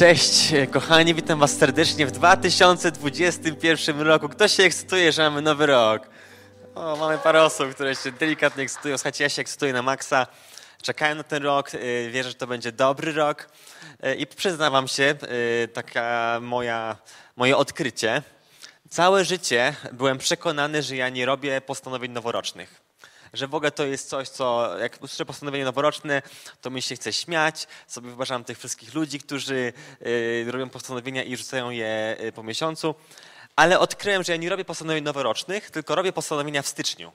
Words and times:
Cześć, 0.00 0.52
kochani, 0.70 1.14
witam 1.14 1.38
Was 1.38 1.56
serdecznie 1.56 2.06
w 2.06 2.10
2021 2.10 4.00
roku. 4.00 4.28
Kto 4.28 4.48
się 4.48 4.62
ekscytuje, 4.62 5.12
że 5.12 5.22
mamy 5.22 5.42
nowy 5.42 5.66
rok? 5.66 6.08
O, 6.74 6.96
mamy 6.96 7.18
parę 7.18 7.42
osób, 7.42 7.74
które 7.74 7.96
się 7.96 8.12
delikatnie 8.12 8.62
ekscytują. 8.62 8.98
Słuchajcie, 8.98 9.24
ja 9.24 9.30
się 9.30 9.42
ekscytuję 9.42 9.72
na 9.72 9.82
maksa. 9.82 10.26
Czekałem 10.82 11.18
na 11.18 11.24
ten 11.24 11.42
rok, 11.42 11.74
y, 11.74 12.10
wierzę, 12.12 12.28
że 12.28 12.34
to 12.34 12.46
będzie 12.46 12.72
dobry 12.72 13.12
rok. 13.12 13.48
Y, 14.06 14.14
I 14.14 14.26
przyznam 14.26 14.72
Wam 14.72 14.88
się, 14.88 15.14
y, 15.64 15.68
taka 15.68 16.38
moja, 16.42 16.96
moje 17.36 17.56
odkrycie. 17.56 18.22
Całe 18.88 19.24
życie 19.24 19.74
byłem 19.92 20.18
przekonany, 20.18 20.82
że 20.82 20.96
ja 20.96 21.08
nie 21.08 21.26
robię 21.26 21.60
postanowień 21.60 22.12
noworocznych 22.12 22.89
że 23.32 23.48
w 23.48 23.54
ogóle 23.54 23.70
to 23.70 23.86
jest 23.86 24.08
coś, 24.08 24.28
co 24.28 24.78
jak 24.78 25.02
usłyszę 25.02 25.26
postanowienie 25.26 25.64
noworoczne, 25.64 26.22
to 26.60 26.70
mi 26.70 26.82
się 26.82 26.94
chce 26.94 27.12
śmiać, 27.12 27.66
sobie 27.86 28.08
wyobrażam 28.08 28.44
tych 28.44 28.58
wszystkich 28.58 28.94
ludzi, 28.94 29.18
którzy 29.18 29.72
y, 30.06 30.46
robią 30.50 30.68
postanowienia 30.68 31.22
i 31.22 31.36
rzucają 31.36 31.70
je 31.70 32.16
y, 32.20 32.32
po 32.32 32.42
miesiącu, 32.42 32.94
ale 33.56 33.78
odkryłem, 33.78 34.22
że 34.22 34.32
ja 34.32 34.38
nie 34.38 34.50
robię 34.50 34.64
postanowień 34.64 35.04
noworocznych, 35.04 35.70
tylko 35.70 35.94
robię 35.94 36.12
postanowienia 36.12 36.62
w 36.62 36.66
styczniu. 36.66 37.12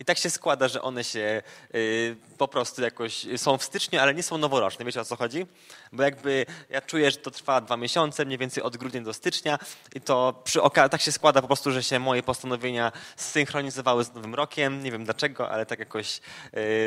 I 0.00 0.04
tak 0.04 0.18
się 0.18 0.30
składa, 0.30 0.68
że 0.68 0.82
one 0.82 1.04
się 1.04 1.42
y, 1.74 2.16
po 2.38 2.48
prostu 2.48 2.82
jakoś 2.82 3.26
są 3.36 3.58
w 3.58 3.64
styczniu, 3.64 4.00
ale 4.00 4.14
nie 4.14 4.22
są 4.22 4.38
noworoczne. 4.38 4.84
Wiecie 4.84 5.00
o 5.00 5.04
co 5.04 5.16
chodzi? 5.16 5.46
Bo 5.92 6.02
jakby 6.02 6.46
ja 6.70 6.80
czuję, 6.80 7.10
że 7.10 7.16
to 7.16 7.30
trwa 7.30 7.60
dwa 7.60 7.76
miesiące, 7.76 8.24
mniej 8.24 8.38
więcej 8.38 8.62
od 8.62 8.76
grudnia 8.76 9.00
do 9.00 9.14
stycznia 9.14 9.58
i 9.94 10.00
to 10.00 10.42
przy 10.44 10.60
tak 10.90 11.00
się 11.00 11.12
składa 11.12 11.40
po 11.40 11.46
prostu, 11.46 11.72
że 11.72 11.82
się 11.82 11.98
moje 11.98 12.22
postanowienia 12.22 12.92
zsynchronizowały 13.16 14.04
z 14.04 14.14
Nowym 14.14 14.34
Rokiem. 14.34 14.82
Nie 14.82 14.92
wiem 14.92 15.04
dlaczego, 15.04 15.50
ale 15.50 15.66
tak 15.66 15.78
jakoś, 15.78 16.20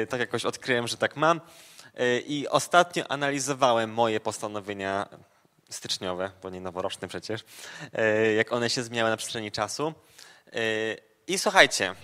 y, 0.03 0.07
tak 0.07 0.19
jakoś 0.19 0.45
odkryłem, 0.45 0.87
że 0.87 0.97
tak 0.97 1.15
mam. 1.15 1.41
Y, 1.99 2.23
I 2.27 2.47
ostatnio 2.47 3.11
analizowałem 3.11 3.93
moje 3.93 4.19
postanowienia 4.19 5.09
styczniowe, 5.69 6.31
bo 6.43 6.49
nie 6.49 6.61
noworoczne 6.61 7.07
przecież, 7.07 7.41
jak 8.37 8.53
one 8.53 8.69
się 8.69 8.83
zmieniały 8.83 9.09
na 9.09 9.17
przestrzeni 9.17 9.51
czasu. 9.51 9.93
I 11.27 11.37
słuchajcie, 11.39 11.95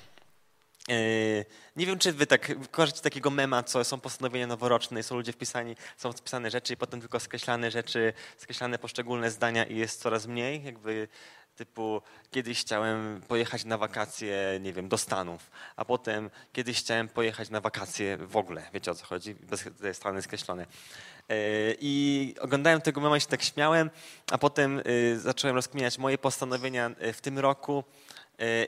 nie 1.76 1.86
wiem, 1.86 2.00
czy 2.00 2.14
wy 2.14 2.28
tak 2.28 2.72
kojarzycie 2.72 3.02
takiego 3.02 3.30
mema, 3.30 3.64
co 3.64 3.84
są 3.84 4.00
postanowienia 4.00 4.48
noworoczne 4.48 5.04
są 5.04 5.16
ludzie 5.16 5.32
wpisani, 5.32 5.76
są 5.98 6.12
wpisane 6.12 6.52
rzeczy 6.52 6.74
i 6.74 6.78
potem 6.78 7.02
tylko 7.02 7.20
skreślane 7.20 7.72
rzeczy, 7.72 8.14
skreślane 8.38 8.80
poszczególne 8.80 9.32
zdania 9.32 9.64
i 9.66 9.78
jest 9.78 10.02
coraz 10.02 10.28
mniej, 10.28 10.64
jakby 10.64 11.08
typu 11.56 12.02
kiedyś 12.32 12.62
chciałem 12.62 13.22
pojechać 13.28 13.66
na 13.66 13.78
wakacje, 13.78 14.60
nie 14.62 14.74
wiem, 14.74 14.90
do 14.90 14.98
Stanów, 14.98 15.52
a 15.76 15.86
potem 15.86 16.30
kiedyś 16.54 16.80
chciałem 16.80 17.08
pojechać 17.08 17.50
na 17.50 17.62
wakacje 17.62 18.18
w 18.18 18.38
ogóle, 18.38 18.70
wiecie 18.74 18.92
o 18.92 18.96
co 18.96 19.06
chodzi, 19.06 19.36
bez 19.36 19.98
strony 19.98 20.22
skreślone. 20.22 20.66
Yy, 21.30 21.36
I 21.82 22.36
oglądałem 22.40 22.82
tego 22.82 23.02
mema 23.02 23.18
i 23.18 23.22
się 23.22 23.28
tak 23.28 23.44
śmiałem, 23.44 23.90
a 24.32 24.38
potem 24.38 24.82
yy, 24.86 25.20
zacząłem 25.20 25.56
rozkminiać 25.56 25.98
moje 25.98 26.18
postanowienia 26.18 26.92
w 27.14 27.22
tym 27.22 27.40
roku, 27.40 27.84
E, 28.21 28.21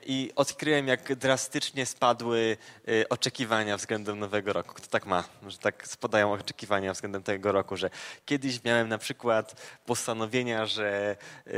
i 0.06 0.32
odkryłem, 0.36 0.88
jak 0.88 1.14
drastycznie 1.14 1.86
spadły 1.86 2.56
e, 2.88 3.08
oczekiwania 3.08 3.76
względem 3.76 4.18
nowego 4.18 4.52
roku. 4.52 4.74
Kto 4.74 4.86
tak 4.86 5.06
ma, 5.06 5.24
że 5.46 5.58
tak 5.58 5.88
spadają 5.88 6.32
oczekiwania 6.32 6.92
względem 6.92 7.22
tego 7.22 7.52
roku, 7.52 7.76
że 7.76 7.90
kiedyś 8.24 8.64
miałem 8.64 8.88
na 8.88 8.98
przykład 8.98 9.62
postanowienia, 9.86 10.66
że 10.66 11.16
e, 11.46 11.52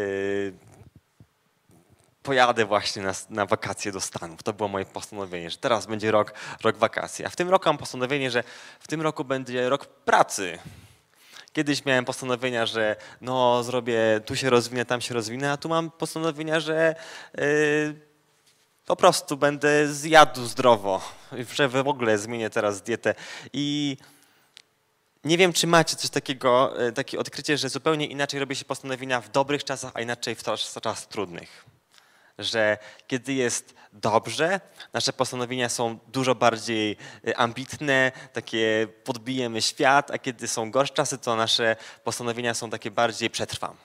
pojadę 2.22 2.64
właśnie 2.64 3.03
na, 3.03 3.12
na, 3.31 3.47
wakacje 3.47 3.92
do 3.92 4.00
Stanów. 4.00 4.42
To 4.42 4.53
było 4.53 4.69
moje 4.69 4.84
postanowienie, 4.84 5.50
że 5.50 5.56
teraz 5.56 5.87
będzie 5.87 6.11
rok, 6.11 6.34
rok 6.62 6.77
wakacji. 6.77 7.25
A 7.25 7.28
w 7.28 7.37
tym 7.37 7.48
roku 7.48 7.69
mam 7.69 7.78
postanowienie, 7.78 8.31
że 8.31 8.44
w 8.81 8.89
tym 8.89 9.03
roku 9.03 9.25
będzie 9.25 9.69
rok 9.69 9.87
pracy. 9.87 10.59
Kiedyś 11.57 11.85
miałem 11.85 12.05
postanowienia, 12.05 12.67
że 12.67 12.97
no 13.21 13.62
zrobię, 13.62 14.21
tu 14.25 14.37
się 14.37 14.51
rozwinę, 14.51 14.85
tam 14.85 15.01
się 15.01 15.15
rozwinę, 15.15 15.53
a 15.53 15.57
tu 15.57 15.69
mam 15.69 15.91
postanowienia, 15.91 16.61
że 16.61 16.95
yy, 17.35 18.01
po 18.87 18.97
prostu 18.97 19.37
będę 19.37 19.93
zjadł 19.93 20.45
zdrowo, 20.45 21.00
że 21.55 21.69
w 21.69 21.77
ogóle 21.77 22.19
zmienię 22.19 22.50
teraz 22.50 22.83
dietę. 22.83 23.15
I 23.53 23.97
nie 25.25 25.39
wiem, 25.39 25.53
czy 25.53 25.66
macie 25.66 25.97
coś 25.97 26.11
takiego, 26.11 26.81
e, 26.87 26.93
takie 26.93 27.19
odkrycie, 27.19 27.59
że 27.59 27.69
zupełnie 27.69 28.06
inaczej 28.06 28.41
robi 28.41 28.56
się 28.56 28.65
postanowienia 28.65 29.21
w 29.21 29.28
dobrych 29.28 29.65
czasach, 29.65 29.93
a 29.95 30.00
inaczej 30.00 30.34
w 30.34 30.43
czasach 30.43 31.06
trudnych. 31.06 31.75
Że 32.38 32.78
kiedy 33.06 33.32
jest 33.32 33.74
dobrze, 33.92 34.60
nasze 34.92 35.12
postanowienia 35.12 35.69
są 35.69 35.98
dużo 36.08 36.34
bardziej 36.34 36.97
e, 37.28 37.36
ambitne, 37.36 38.12
takie 38.32 38.88
podbijemy 39.04 39.62
świat, 39.62 40.10
a 40.10 40.19
kiedy 40.19 40.48
są 40.48 40.70
gorsze 40.70 40.94
czasy, 40.94 41.19
to 41.19 41.36
nasze 41.36 41.76
postanowienia 42.04 42.54
są 42.54 42.70
takie 42.70 42.91
bardziej 42.91 43.30
przetrwam. 43.30 43.76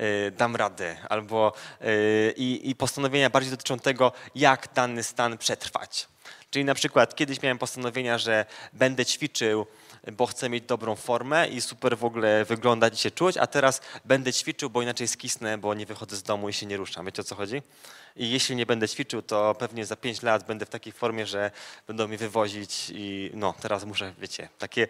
Y, 0.00 0.30
dam 0.30 0.56
radę, 0.56 0.96
albo 1.08 1.52
y, 1.82 2.34
i, 2.36 2.70
i 2.70 2.74
postanowienia 2.74 3.30
bardziej 3.30 3.50
dotyczą 3.50 3.78
tego, 3.78 4.12
jak 4.34 4.68
dany 4.74 5.02
stan 5.02 5.38
przetrwać. 5.38 6.08
Czyli 6.50 6.64
na 6.64 6.74
przykład 6.74 7.14
kiedyś 7.14 7.42
miałem 7.42 7.58
postanowienia, 7.58 8.18
że 8.18 8.46
będę 8.72 9.06
ćwiczył, 9.06 9.66
bo 10.12 10.26
chcę 10.26 10.48
mieć 10.48 10.64
dobrą 10.64 10.96
formę 10.96 11.48
i 11.48 11.60
super 11.60 11.98
w 11.98 12.04
ogóle 12.04 12.44
wyglądać 12.44 12.94
i 12.94 13.02
się 13.02 13.10
czuć, 13.10 13.36
a 13.36 13.46
teraz 13.46 13.80
będę 14.04 14.32
ćwiczył, 14.32 14.70
bo 14.70 14.82
inaczej 14.82 15.08
skisnę, 15.08 15.58
bo 15.58 15.74
nie 15.74 15.86
wychodzę 15.86 16.16
z 16.16 16.22
domu 16.22 16.48
i 16.48 16.52
się 16.52 16.66
nie 16.66 16.76
ruszam. 16.76 17.06
Wiecie 17.06 17.22
o 17.22 17.24
co 17.24 17.34
chodzi? 17.34 17.62
I 18.16 18.30
jeśli 18.30 18.56
nie 18.56 18.66
będę 18.66 18.88
ćwiczył, 18.88 19.22
to 19.22 19.54
pewnie 19.54 19.86
za 19.86 19.96
5 19.96 20.22
lat 20.22 20.46
będę 20.46 20.66
w 20.66 20.70
takiej 20.70 20.92
formie, 20.92 21.26
że 21.26 21.50
będą 21.86 22.08
mi 22.08 22.16
wywozić 22.16 22.92
i 22.94 23.30
no, 23.34 23.54
teraz 23.60 23.84
muszę, 23.84 24.14
wiecie, 24.18 24.48
takie 24.58 24.86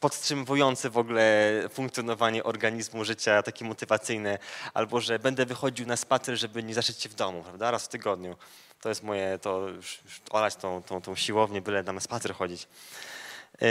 podtrzymywujące 0.00 0.90
w 0.90 0.98
ogóle 0.98 1.52
funkcjonowanie 1.72 2.44
organizmu, 2.44 3.04
życia, 3.04 3.42
takie 3.42 3.64
motywacyjne, 3.64 4.38
albo 4.74 5.00
że 5.00 5.18
będę 5.18 5.46
wychodził 5.46 5.86
na 5.86 5.96
spacer, 5.96 6.36
żeby 6.36 6.62
nie 6.62 6.74
zaszyć 6.74 7.02
się 7.02 7.08
w 7.08 7.14
domu, 7.14 7.42
prawda, 7.42 7.70
raz 7.70 7.84
w 7.84 7.88
tygodniu. 7.88 8.36
To 8.80 8.88
jest 8.88 9.02
moje, 9.02 9.38
to 9.38 9.68
już, 9.68 10.00
już 10.04 10.20
olać 10.30 10.56
tą, 10.56 10.82
tą, 10.82 11.02
tą 11.02 11.16
siłownię, 11.16 11.62
byle 11.62 11.82
na 11.82 12.00
spacer 12.00 12.34
chodzić. 12.34 12.68
Yy. 13.52 13.68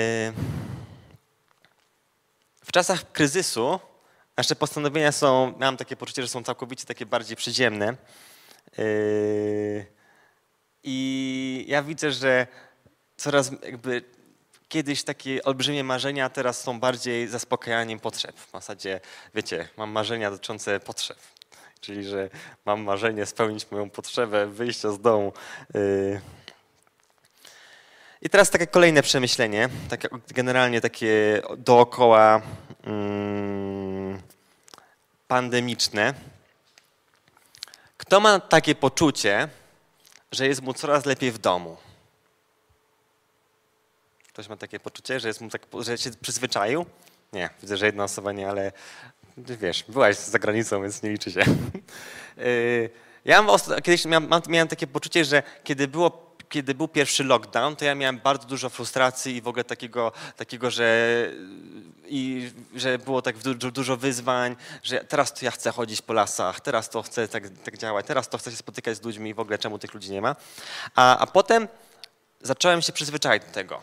W 2.63 2.71
czasach 2.71 3.11
kryzysu 3.11 3.79
nasze 4.37 4.55
postanowienia 4.55 5.11
są, 5.11 5.53
miałem 5.59 5.77
takie 5.77 5.95
poczucie, 5.95 6.21
że 6.21 6.27
są 6.27 6.43
całkowicie 6.43 6.85
takie 6.85 7.05
bardziej 7.05 7.37
przyziemne. 7.37 7.95
Yy. 8.77 9.85
I 10.83 11.65
ja 11.67 11.83
widzę, 11.83 12.11
że 12.11 12.47
coraz 13.17 13.51
jakby 13.63 14.03
kiedyś 14.67 15.03
takie 15.03 15.43
olbrzymie 15.43 15.83
marzenia 15.83 16.29
teraz 16.29 16.61
są 16.61 16.79
bardziej 16.79 17.27
zaspokajaniem 17.27 17.99
potrzeb. 17.99 18.35
W 18.35 18.51
zasadzie, 18.51 18.99
wiecie, 19.35 19.67
mam 19.77 19.89
marzenia 19.91 20.31
dotyczące 20.31 20.79
potrzeb. 20.79 21.17
Czyli, 21.79 22.03
że 22.03 22.29
mam 22.65 22.81
marzenie 22.83 23.25
spełnić 23.25 23.71
moją 23.71 23.89
potrzebę 23.89 24.47
wyjścia 24.47 24.91
z 24.91 24.99
domu. 24.99 25.33
I 28.25 28.29
teraz 28.29 28.49
takie 28.49 28.67
kolejne 28.67 29.01
przemyślenie, 29.01 29.69
takie 29.89 30.07
generalnie 30.27 30.81
takie 30.81 31.41
dookoła 31.57 32.41
mm, 32.83 34.21
pandemiczne. 35.27 36.13
Kto 37.97 38.19
ma 38.19 38.39
takie 38.39 38.75
poczucie, 38.75 39.47
że 40.31 40.47
jest 40.47 40.61
mu 40.61 40.73
coraz 40.73 41.05
lepiej 41.05 41.31
w 41.31 41.37
domu? 41.37 41.77
Ktoś 44.27 44.49
ma 44.49 44.57
takie 44.57 44.79
poczucie, 44.79 45.19
że, 45.19 45.27
jest 45.27 45.41
mu 45.41 45.49
tak, 45.49 45.61
że 45.79 45.97
się 45.97 46.11
przyzwyczaił? 46.21 46.85
Nie, 47.33 47.49
widzę, 47.61 47.77
że 47.77 47.85
jedna 47.85 48.03
osoba 48.03 48.31
nie, 48.31 48.49
ale 48.49 48.71
wiesz, 49.37 49.85
byłaś 49.87 50.17
za 50.17 50.39
granicą, 50.39 50.81
więc 50.81 51.03
nie 51.03 51.09
liczy 51.09 51.31
się. 51.31 51.41
Y, 52.37 52.89
ja 53.25 53.41
mam, 53.41 53.59
kiedyś 53.83 54.05
miałem, 54.05 54.29
miałem 54.47 54.67
takie 54.67 54.87
poczucie, 54.87 55.25
że 55.25 55.43
kiedy 55.63 55.87
było 55.87 56.24
kiedy 56.55 56.75
był 56.75 56.87
pierwszy 56.87 57.23
lockdown, 57.23 57.75
to 57.75 57.85
ja 57.85 57.95
miałem 57.95 58.19
bardzo 58.19 58.47
dużo 58.47 58.69
frustracji 58.69 59.35
i 59.35 59.41
w 59.41 59.47
ogóle 59.47 59.63
takiego, 59.63 60.11
takiego 60.37 60.71
że, 60.71 61.29
i, 62.07 62.51
że 62.75 62.97
było 62.97 63.21
tak 63.21 63.37
dużo, 63.37 63.71
dużo 63.71 63.97
wyzwań, 63.97 64.55
że 64.83 64.99
teraz 64.99 65.33
to 65.33 65.45
ja 65.45 65.51
chcę 65.51 65.71
chodzić 65.71 66.01
po 66.01 66.13
lasach, 66.13 66.59
teraz 66.59 66.89
to 66.89 67.01
chcę 67.01 67.27
tak, 67.27 67.43
tak 67.63 67.77
działać, 67.77 68.05
teraz 68.05 68.29
to 68.29 68.37
chcę 68.37 68.51
się 68.51 68.57
spotykać 68.57 68.97
z 68.97 69.03
ludźmi 69.03 69.29
i 69.29 69.33
w 69.33 69.39
ogóle 69.39 69.57
czemu 69.57 69.79
tych 69.79 69.93
ludzi 69.93 70.11
nie 70.11 70.21
ma. 70.21 70.35
A, 70.95 71.17
a 71.17 71.27
potem 71.27 71.67
zacząłem 72.41 72.81
się 72.81 72.93
przyzwyczaić 72.93 73.43
do 73.43 73.51
tego 73.51 73.81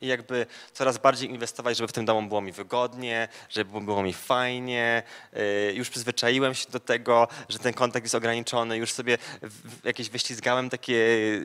i 0.00 0.06
jakby 0.06 0.46
coraz 0.72 0.98
bardziej 0.98 1.30
inwestować, 1.30 1.76
żeby 1.76 1.88
w 1.88 1.92
tym 1.92 2.04
domu 2.04 2.28
było 2.28 2.40
mi 2.40 2.52
wygodnie, 2.52 3.28
żeby 3.48 3.80
było 3.80 4.02
mi 4.02 4.12
fajnie. 4.12 5.02
Y, 5.36 5.72
już 5.74 5.90
przyzwyczaiłem 5.90 6.54
się 6.54 6.70
do 6.70 6.80
tego, 6.80 7.28
że 7.48 7.58
ten 7.58 7.74
kontakt 7.74 8.04
jest 8.04 8.14
ograniczony. 8.14 8.76
Już 8.76 8.92
sobie 8.92 9.18
jakieś 9.84 10.10
wyślizgałem 10.10 10.70
takie 10.70 10.96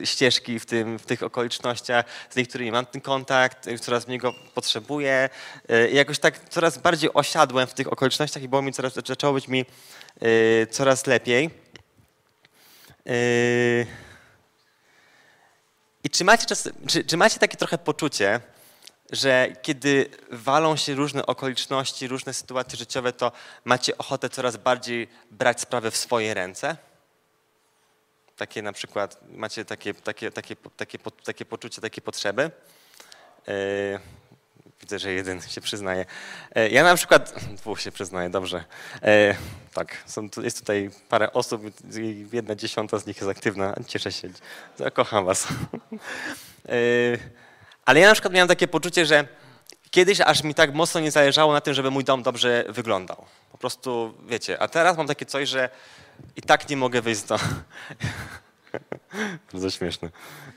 ścieżki 0.04 0.58
w, 0.58 0.66
tym, 0.66 0.98
w 0.98 1.06
tych 1.06 1.22
okolicznościach, 1.22 2.04
z 2.30 2.36
niektórymi 2.36 2.72
mam 2.72 2.86
ten 2.86 3.00
kontakt, 3.00 3.66
już 3.66 3.80
coraz 3.80 4.06
mniej 4.06 4.18
go 4.18 4.34
potrzebuję. 4.54 5.28
Y, 5.70 5.90
I 5.90 5.96
jakoś 5.96 6.18
tak 6.18 6.48
coraz 6.48 6.78
bardziej 6.78 7.10
osiadłem 7.14 7.66
w 7.66 7.74
tych 7.74 7.92
okolicznościach 7.92 8.42
i 8.42 8.48
było 8.48 8.62
mi 8.62 8.72
coraz, 8.72 8.94
zaczęło 8.94 9.32
być 9.32 9.48
mi 9.48 9.64
y, 10.22 10.66
coraz 10.70 11.06
lepiej. 11.06 11.50
I 16.04 16.10
czy 16.10 16.24
macie, 16.24 16.46
czas, 16.46 16.68
czy, 16.88 17.04
czy 17.04 17.16
macie 17.16 17.38
takie 17.38 17.56
trochę 17.56 17.78
poczucie, 17.78 18.40
że 19.12 19.48
kiedy 19.62 20.10
walą 20.30 20.76
się 20.76 20.94
różne 20.94 21.26
okoliczności, 21.26 22.08
różne 22.08 22.34
sytuacje 22.34 22.78
życiowe, 22.78 23.12
to 23.12 23.32
macie 23.64 23.98
ochotę 23.98 24.28
coraz 24.28 24.56
bardziej 24.56 25.08
brać 25.30 25.60
sprawę 25.60 25.90
w 25.90 25.96
swoje 25.96 26.34
ręce? 26.34 26.76
Takie 28.36 28.62
na 28.62 28.72
przykład, 28.72 29.18
macie 29.28 29.64
takie, 29.64 29.94
takie, 29.94 30.30
takie, 30.30 30.56
takie, 30.56 30.98
takie 31.24 31.44
poczucie, 31.44 31.80
takie 31.80 32.00
potrzeby? 32.00 32.50
Yy, 33.46 34.00
widzę, 34.92 34.98
że 34.98 35.12
jeden 35.12 35.40
się 35.40 35.60
przyznaje. 35.60 36.04
Yy, 36.56 36.68
ja 36.68 36.84
na 36.84 36.94
przykład, 36.94 37.34
dwóch 37.56 37.80
się 37.80 37.92
przyznaje, 37.92 38.30
dobrze. 38.30 38.64
Yy, 39.02 39.36
tak, 39.74 39.96
są, 40.06 40.28
jest 40.42 40.58
tutaj 40.58 40.90
parę 41.08 41.32
osób 41.32 41.62
i 42.00 42.26
jedna 42.32 42.54
dziesiąta 42.54 42.98
z 42.98 43.06
nich 43.06 43.16
jest 43.16 43.28
aktywna. 43.28 43.74
Cieszę 43.88 44.12
się, 44.12 44.28
kocham 44.92 45.24
was. 45.24 45.48
Ale 47.84 48.00
ja 48.00 48.08
na 48.08 48.12
przykład 48.12 48.34
miałem 48.34 48.48
takie 48.48 48.68
poczucie, 48.68 49.06
że 49.06 49.26
kiedyś 49.90 50.20
aż 50.20 50.42
mi 50.42 50.54
tak 50.54 50.74
mocno 50.74 51.00
nie 51.00 51.10
zależało 51.10 51.52
na 51.52 51.60
tym, 51.60 51.74
żeby 51.74 51.90
mój 51.90 52.04
dom 52.04 52.22
dobrze 52.22 52.64
wyglądał. 52.68 53.24
Po 53.52 53.58
prostu, 53.58 54.14
wiecie, 54.28 54.62
a 54.62 54.68
teraz 54.68 54.96
mam 54.96 55.06
takie 55.06 55.26
coś, 55.26 55.48
że 55.48 55.68
i 56.36 56.42
tak 56.42 56.68
nie 56.68 56.76
mogę 56.76 57.02
wyjść 57.02 57.22
do... 57.22 57.38
Bardzo 59.52 59.70
śmieszne. 59.70 60.10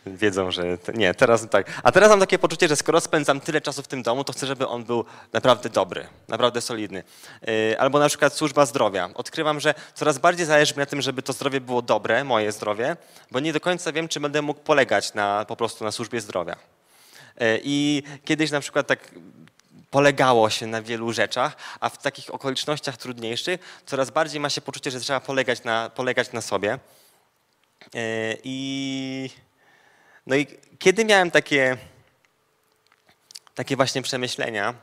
Wiedzą, 0.05 0.51
że... 0.51 0.77
Nie, 0.93 1.13
teraz 1.13 1.49
tak. 1.49 1.81
A 1.83 1.91
teraz 1.91 2.09
mam 2.09 2.19
takie 2.19 2.39
poczucie, 2.39 2.67
że 2.67 2.75
skoro 2.75 3.01
spędzam 3.01 3.39
tyle 3.39 3.61
czasu 3.61 3.83
w 3.83 3.87
tym 3.87 4.03
domu, 4.03 4.23
to 4.23 4.33
chcę, 4.33 4.47
żeby 4.47 4.67
on 4.67 4.83
był 4.83 5.05
naprawdę 5.33 5.69
dobry, 5.69 6.07
naprawdę 6.27 6.61
solidny. 6.61 7.03
Yy, 7.41 7.79
albo 7.79 7.99
na 7.99 8.09
przykład 8.09 8.33
służba 8.33 8.65
zdrowia. 8.65 9.09
Odkrywam, 9.13 9.59
że 9.59 9.73
coraz 9.93 10.17
bardziej 10.17 10.45
zależy 10.45 10.73
mi 10.73 10.79
na 10.79 10.85
tym, 10.85 11.01
żeby 11.01 11.21
to 11.21 11.33
zdrowie 11.33 11.61
było 11.61 11.81
dobre, 11.81 12.23
moje 12.23 12.51
zdrowie, 12.51 12.97
bo 13.31 13.39
nie 13.39 13.53
do 13.53 13.59
końca 13.59 13.91
wiem, 13.91 14.07
czy 14.07 14.19
będę 14.19 14.41
mógł 14.41 14.59
polegać 14.59 15.13
na, 15.13 15.45
po 15.47 15.55
prostu 15.55 15.83
na 15.83 15.91
służbie 15.91 16.21
zdrowia. 16.21 16.55
Yy, 17.39 17.59
I 17.63 18.03
kiedyś 18.25 18.51
na 18.51 18.59
przykład 18.59 18.87
tak 18.87 18.99
polegało 19.91 20.49
się 20.49 20.67
na 20.67 20.81
wielu 20.81 21.13
rzeczach, 21.13 21.55
a 21.79 21.89
w 21.89 21.97
takich 21.97 22.33
okolicznościach 22.33 22.97
trudniejszych 22.97 23.81
coraz 23.85 24.09
bardziej 24.09 24.39
ma 24.39 24.49
się 24.49 24.61
poczucie, 24.61 24.91
że 24.91 24.99
trzeba 24.99 25.19
polegać 25.19 25.63
na, 25.63 25.89
polegać 25.89 26.31
na 26.31 26.41
sobie. 26.41 26.79
E, 27.95 28.37
I, 28.43 29.29
no 30.27 30.35
i 30.35 30.47
kiedy 30.79 31.05
miałem 31.05 31.31
takie, 31.31 31.77
takie 33.55 33.75
właśnie 33.75 34.01
przemyślenia, 34.01 34.73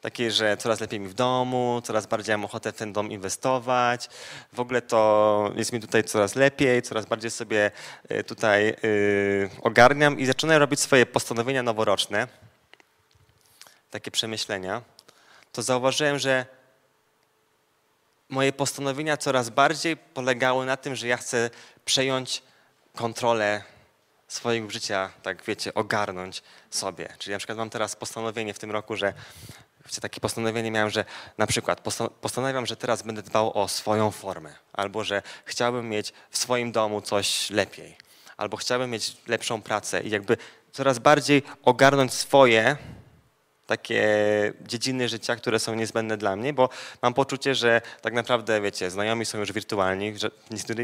takie, 0.00 0.30
że 0.30 0.56
coraz 0.56 0.80
lepiej 0.80 1.00
mi 1.00 1.08
w 1.08 1.14
domu, 1.14 1.80
coraz 1.84 2.06
bardziej 2.06 2.34
mam 2.34 2.44
ochotę 2.44 2.72
w 2.72 2.76
ten 2.76 2.92
dom 2.92 3.10
inwestować, 3.10 4.08
w 4.52 4.60
ogóle 4.60 4.82
to 4.82 5.52
jest 5.56 5.72
mi 5.72 5.80
tutaj 5.80 6.04
coraz 6.04 6.34
lepiej, 6.34 6.82
coraz 6.82 7.06
bardziej 7.06 7.30
sobie 7.30 7.70
e, 8.08 8.24
tutaj 8.24 8.66
yy, 8.82 9.50
ogarniam 9.62 10.18
i 10.18 10.26
zaczynam 10.26 10.56
robić 10.56 10.80
swoje 10.80 11.06
postanowienia 11.06 11.62
noworoczne. 11.62 12.28
Takie 13.90 14.10
przemyślenia, 14.10 14.82
to 15.52 15.62
zauważyłem, 15.62 16.18
że 16.18 16.46
moje 18.28 18.52
postanowienia 18.52 19.16
coraz 19.16 19.50
bardziej 19.50 19.96
polegały 19.96 20.66
na 20.66 20.76
tym, 20.76 20.96
że 20.96 21.06
ja 21.06 21.16
chcę 21.16 21.50
przejąć 21.88 22.42
kontrolę 22.96 23.62
swojego 24.28 24.70
życia, 24.70 25.10
tak 25.22 25.44
wiecie, 25.44 25.74
ogarnąć 25.74 26.42
sobie. 26.70 27.08
Czyli 27.18 27.32
na 27.32 27.38
przykład 27.38 27.58
mam 27.58 27.70
teraz 27.70 27.96
postanowienie 27.96 28.54
w 28.54 28.58
tym 28.58 28.70
roku, 28.70 28.96
że 28.96 29.12
takie 30.00 30.20
postanowienie 30.20 30.70
miałem, 30.70 30.90
że 30.90 31.04
na 31.38 31.46
przykład 31.46 31.80
postanawiam, 32.20 32.66
że 32.66 32.76
teraz 32.76 33.02
będę 33.02 33.22
dbał 33.22 33.58
o 33.58 33.68
swoją 33.68 34.10
formę, 34.10 34.54
albo 34.72 35.04
że 35.04 35.22
chciałbym 35.44 35.88
mieć 35.88 36.12
w 36.30 36.38
swoim 36.38 36.72
domu 36.72 37.00
coś 37.00 37.50
lepiej, 37.50 37.96
albo 38.36 38.56
chciałbym 38.56 38.90
mieć 38.90 39.16
lepszą 39.26 39.62
pracę 39.62 40.02
i 40.02 40.10
jakby 40.10 40.36
coraz 40.72 40.98
bardziej 40.98 41.42
ogarnąć 41.62 42.12
swoje 42.12 42.76
takie 43.68 44.02
dziedziny 44.60 45.08
życia, 45.08 45.36
które 45.36 45.58
są 45.58 45.74
niezbędne 45.74 46.16
dla 46.16 46.36
mnie, 46.36 46.52
bo 46.52 46.68
mam 47.02 47.14
poczucie, 47.14 47.54
że 47.54 47.80
tak 48.02 48.14
naprawdę, 48.14 48.60
wiecie, 48.60 48.90
znajomi 48.90 49.26
są 49.26 49.38
już 49.38 49.52
wirtualni, 49.52 50.18
że 50.18 50.30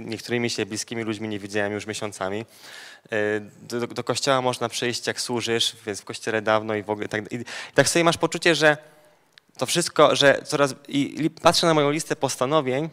niektórymi 0.00 0.50
się 0.50 0.66
bliskimi 0.66 1.02
ludźmi 1.02 1.28
nie 1.28 1.38
widziałem 1.38 1.72
już 1.72 1.86
miesiącami. 1.86 2.44
E, 3.12 3.40
do, 3.40 3.86
do, 3.86 4.04
kościoła 4.04 4.42
można 4.42 4.68
przyjść, 4.68 5.06
jak 5.06 5.20
służysz, 5.20 5.76
więc 5.86 6.00
w 6.00 6.04
kościele 6.04 6.42
dawno 6.42 6.74
i 6.74 6.82
w 6.82 6.90
ogóle 6.90 7.08
tak. 7.08 7.32
I 7.32 7.44
tak 7.74 7.88
sobie 7.88 8.04
masz 8.04 8.18
poczucie, 8.18 8.54
że 8.54 8.76
to 9.58 9.66
wszystko, 9.66 10.16
że 10.16 10.42
coraz. 10.44 10.74
I, 10.88 11.24
i 11.24 11.30
patrzę 11.30 11.66
na 11.66 11.74
moją 11.74 11.90
listę 11.90 12.16
postanowień 12.16 12.88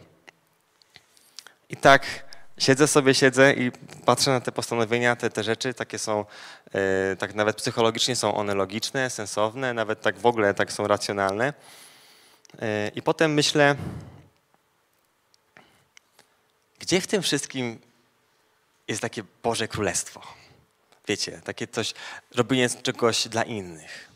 i 1.70 1.76
tak 1.76 2.31
siedzę 2.62 2.88
sobie, 2.88 3.14
siedzę 3.14 3.52
i 3.52 3.72
patrzę 4.04 4.30
na 4.30 4.40
te 4.40 4.52
postanowienia, 4.52 5.16
te, 5.16 5.30
te 5.30 5.44
rzeczy, 5.44 5.74
takie 5.74 5.98
są, 5.98 6.24
e, 6.74 7.16
tak 7.16 7.34
nawet 7.34 7.56
psychologicznie 7.56 8.16
są 8.16 8.34
one 8.34 8.54
logiczne, 8.54 9.10
sensowne, 9.10 9.74
nawet 9.74 10.00
tak 10.00 10.18
w 10.18 10.26
ogóle 10.26 10.54
tak 10.54 10.72
są 10.72 10.86
racjonalne. 10.86 11.54
E, 12.62 12.88
I 12.88 13.02
potem 13.02 13.34
myślę, 13.34 13.76
gdzie 16.78 17.00
w 17.00 17.06
tym 17.06 17.22
wszystkim 17.22 17.78
jest 18.88 19.02
takie 19.02 19.22
Boże 19.42 19.68
Królestwo? 19.68 20.22
Wiecie, 21.08 21.40
takie 21.44 21.66
coś, 21.66 21.94
robienie 22.34 22.68
czegoś 22.82 23.28
dla 23.28 23.42
innych 23.42 24.11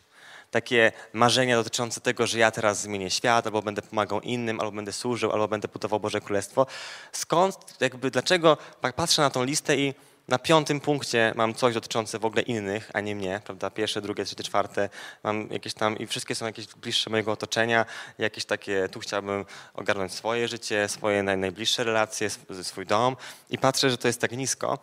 takie 0.51 0.93
marzenia 1.13 1.57
dotyczące 1.57 2.01
tego, 2.01 2.27
że 2.27 2.39
ja 2.39 2.51
teraz 2.51 2.81
zmienię 2.81 3.11
świat, 3.11 3.47
albo 3.47 3.63
będę 3.63 3.83
pomagał 3.83 4.21
innym, 4.21 4.61
albo 4.61 4.73
będę 4.73 4.93
służył, 4.93 5.33
albo 5.33 5.49
będę 5.49 5.69
budował 5.69 6.01
Boże 6.01 6.21
Królestwo. 6.21 6.67
Skąd, 7.13 7.57
jakby, 7.81 8.11
dlaczego 8.11 8.57
patrzę 8.97 9.23
na 9.23 9.31
tą 9.31 9.45
listę 9.45 9.77
i 9.77 9.95
na 10.29 10.39
piątym 10.39 10.81
punkcie 10.81 11.33
mam 11.37 11.55
coś 11.55 11.75
dotyczące 11.75 12.19
w 12.19 12.25
ogóle 12.25 12.43
innych, 12.43 12.91
a 12.95 13.01
nie 13.01 13.17
mnie, 13.17 13.41
prawda? 13.45 13.71
Pierwsze, 13.71 14.03
drugie, 14.03 14.25
trzecie, 14.25 14.45
czwarte, 14.45 14.89
mam 15.23 15.49
jakieś 15.51 15.75
tam 15.75 15.99
i 15.99 16.07
wszystkie 16.07 16.35
są 16.35 16.47
jakieś 16.47 16.67
bliższe 16.67 17.11
mojego 17.11 17.33
otoczenia, 17.33 17.87
jakieś 18.19 18.45
takie, 18.45 18.89
tu 18.89 19.01
chciałbym 19.01 19.45
ogarnąć 19.75 20.13
swoje 20.13 20.49
życie, 20.49 20.89
swoje 20.89 21.23
naj, 21.23 21.39
najbliższe 21.39 21.85
relacje, 21.85 22.31
swój 22.63 22.87
dom 22.87 23.17
i 23.51 23.59
patrzę, 23.59 23.91
że 23.91 23.99
to 23.99 24.09
jest 24.09 24.21
tak 24.21 24.33
nisko 24.33 24.79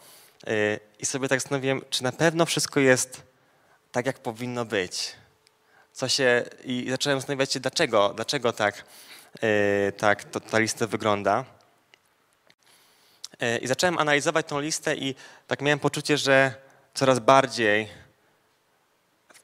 y, 0.47 0.79
i 0.99 1.05
sobie 1.05 1.27
tak 1.27 1.39
zastanowiłem, 1.39 1.81
czy 1.89 2.03
na 2.03 2.11
pewno 2.11 2.45
wszystko 2.45 2.79
jest 2.79 3.21
tak, 3.91 4.05
jak 4.05 4.19
powinno 4.19 4.65
być 4.65 5.15
co 5.93 6.09
się, 6.09 6.43
i 6.63 6.87
zacząłem 6.89 7.19
zastanawiać 7.19 7.53
się, 7.53 7.59
dlaczego, 7.59 8.13
dlaczego 8.15 8.53
tak, 8.53 8.85
yy, 9.41 9.91
tak 9.97 10.23
to, 10.23 10.39
ta 10.39 10.59
lista 10.59 10.87
wygląda. 10.87 11.45
Yy, 13.41 13.57
I 13.57 13.67
zacząłem 13.67 13.97
analizować 13.97 14.47
tą 14.47 14.59
listę 14.59 14.95
i 14.95 15.15
tak 15.47 15.61
miałem 15.61 15.79
poczucie, 15.79 16.17
że 16.17 16.53
coraz 16.93 17.19
bardziej, 17.19 17.89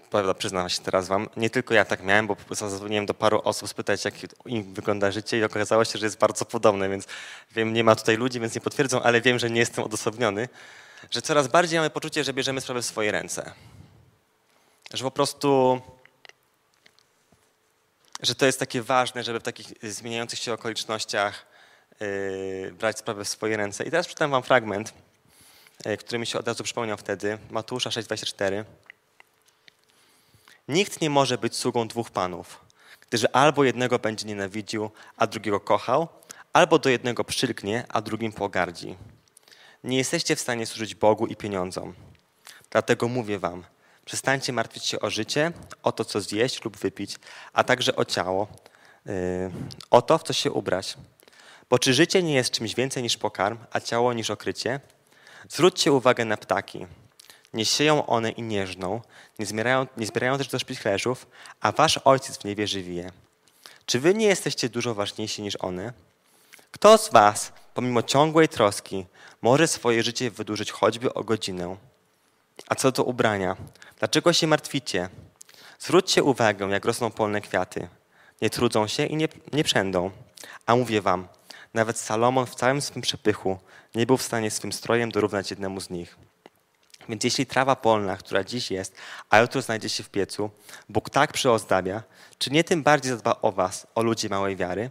prawda, 0.10 0.34
przyznam 0.34 0.70
się 0.70 0.82
teraz 0.82 1.08
wam, 1.08 1.30
nie 1.38 1.50
tylko 1.50 1.74
ja 1.74 1.86
tak 1.86 2.04
miałem, 2.04 2.28
bo 2.28 2.36
zadzwoniłem 2.52 3.06
do 3.06 3.14
paru 3.14 3.42
osób 3.44 3.70
spytać, 3.70 4.06
jak 4.06 4.14
im 4.46 4.74
wygląda 4.74 5.12
życie 5.12 5.40
i 5.40 5.44
okazało 5.44 5.86
się, 5.86 6.00
że 6.00 6.06
jest 6.06 6.18
bardzo 6.18 6.46
podobne, 6.46 6.90
więc 6.90 7.08
wiem, 7.52 7.74
nie 7.74 7.84
ma 7.84 7.96
tutaj 7.96 8.18
ludzi, 8.18 8.40
więc 8.40 8.56
nie 8.56 8.62
potwierdzą, 8.62 9.02
ale 9.02 9.22
wiem, 9.22 9.40
że 9.40 9.50
nie 9.50 9.60
jestem 9.60 9.84
odosobniony, 9.84 10.50
że 11.12 11.22
coraz 11.22 11.48
bardziej 11.48 11.80
mamy 11.80 11.90
poczucie, 11.90 12.24
że 12.24 12.34
bierzemy 12.34 12.62
sprawę 12.62 12.82
w 12.82 12.86
swoje 12.86 13.12
ręce. 13.12 13.52
Że 14.94 15.04
po 15.04 15.12
prostu 15.12 15.82
że 18.20 18.36
to 18.36 18.46
jest 18.46 18.60
takie 18.60 18.82
ważne, 18.82 19.24
żeby 19.24 19.40
w 19.40 19.44
takich 19.44 19.68
zmieniających 19.84 20.40
się 20.40 20.54
okolicznościach 20.54 21.46
yy, 22.00 22.72
brać 22.72 23.00
sprawę 23.00 23.26
w 23.26 23.30
swoje 23.30 23.58
ręce. 23.58 23.84
I 23.84 23.92
teraz 23.92 24.06
przeczytam 24.06 24.32
wam 24.32 24.44
fragment, 24.44 24.94
yy, 25.86 25.98
który 25.98 26.20
mi 26.20 26.28
się 26.28 26.40
od 26.40 26.48
razu 26.48 26.64
przypomniał 26.64 26.98
wtedy. 26.98 27.38
Matusza 27.50 27.90
6,24. 27.90 28.64
Nikt 30.68 31.02
nie 31.02 31.10
może 31.10 31.38
być 31.38 31.56
sługą 31.56 31.88
dwóch 31.88 32.12
panów, 32.12 32.60
gdyż 33.10 33.26
albo 33.34 33.64
jednego 33.64 34.00
będzie 34.00 34.28
nienawidził, 34.28 34.90
a 35.18 35.28
drugiego 35.28 35.60
kochał, 35.60 36.08
albo 36.54 36.80
do 36.80 36.90
jednego 36.90 37.24
przylgnie, 37.24 37.86
a 37.90 38.02
drugim 38.02 38.32
pogardzi. 38.32 38.98
Nie 39.84 39.98
jesteście 39.98 40.36
w 40.36 40.40
stanie 40.40 40.66
służyć 40.66 40.96
Bogu 40.96 41.28
i 41.28 41.36
pieniądzom. 41.36 41.94
Dlatego 42.72 43.08
mówię 43.08 43.40
wam– 43.40 43.64
Przestańcie 44.10 44.54
martwić 44.54 44.86
się 44.86 45.00
o 45.00 45.10
życie, 45.10 45.52
o 45.84 45.92
to, 45.92 46.06
co 46.06 46.22
zjeść 46.22 46.64
lub 46.64 46.78
wypić, 46.78 47.16
a 47.54 47.64
także 47.64 47.96
o 47.96 48.06
ciało, 48.06 48.48
yy, 49.06 49.14
o 49.92 50.02
to, 50.02 50.18
w 50.18 50.24
co 50.24 50.34
się 50.34 50.52
ubrać. 50.52 50.98
Bo 51.70 51.80
czy 51.80 51.94
życie 51.94 52.24
nie 52.24 52.34
jest 52.34 52.52
czymś 52.52 52.76
więcej 52.76 53.04
niż 53.04 53.18
pokarm, 53.18 53.58
a 53.72 53.80
ciało 53.80 54.14
niż 54.14 54.30
okrycie? 54.30 54.80
Zwróćcie 55.50 55.92
uwagę 55.92 56.26
na 56.26 56.38
ptaki. 56.38 56.88
Nie 57.54 57.66
sieją 57.66 58.06
one 58.06 58.32
i 58.32 58.42
nie 58.42 58.68
żną, 58.68 59.02
nie 59.40 59.46
zbierają, 59.46 59.88
nie 59.98 60.06
zbierają 60.06 60.38
też 60.38 60.48
do 60.48 60.60
szpichlerzów, 60.60 61.28
a 61.62 61.72
wasz 61.72 61.98
ojciec 61.98 62.38
w 62.38 62.46
niebie 62.46 62.68
żywije. 62.68 63.12
Czy 63.86 64.00
wy 64.00 64.14
nie 64.14 64.26
jesteście 64.26 64.70
dużo 64.70 64.96
ważniejsi 64.96 65.42
niż 65.42 65.56
one? 65.60 65.94
Kto 66.72 66.98
z 66.98 67.12
was, 67.12 67.54
pomimo 67.74 68.04
ciągłej 68.04 68.48
troski, 68.48 69.06
może 69.42 69.68
swoje 69.68 70.04
życie 70.04 70.32
wydłużyć 70.32 70.72
choćby 70.72 71.14
o 71.14 71.24
godzinę? 71.24 71.89
A 72.70 72.76
co 72.76 72.92
do 72.92 73.04
ubrania, 73.04 73.56
dlaczego 74.00 74.34
się 74.34 74.48
martwicie? 74.48 75.10
Zwróćcie 75.80 76.24
uwagę, 76.24 76.70
jak 76.70 76.86
rosną 76.86 77.12
polne 77.12 77.42
kwiaty. 77.42 77.88
Nie 78.42 78.50
trudzą 78.50 78.88
się 78.88 79.06
i 79.06 79.16
nie, 79.16 79.28
nie 79.54 79.64
przędą. 79.64 80.12
A 80.66 80.76
mówię 80.76 81.02
wam, 81.02 81.28
nawet 81.74 82.00
Salomon 82.00 82.46
w 82.46 82.56
całym 82.56 82.82
swym 82.82 83.02
przepychu 83.02 83.60
nie 83.96 84.06
był 84.06 84.18
w 84.18 84.24
stanie 84.24 84.52
swym 84.52 84.74
strojem 84.74 85.12
dorównać 85.12 85.50
jednemu 85.50 85.82
z 85.82 85.90
nich. 85.90 86.18
Więc 87.10 87.24
jeśli 87.24 87.46
trawa 87.46 87.76
polna, 87.76 88.18
która 88.18 88.44
dziś 88.44 88.72
jest, 88.72 88.96
a 89.30 89.40
jutro 89.40 89.62
znajdzie 89.62 89.90
się 89.90 90.04
w 90.04 90.10
piecu, 90.10 90.50
Bóg 90.90 91.10
tak 91.10 91.34
przyozdabia, 91.34 92.04
czy 92.38 92.52
nie 92.52 92.64
tym 92.64 92.84
bardziej 92.84 93.12
zadba 93.12 93.36
o 93.42 93.52
was, 93.52 93.88
o 93.96 94.02
ludzi 94.02 94.30
małej 94.30 94.56
wiary? 94.56 94.90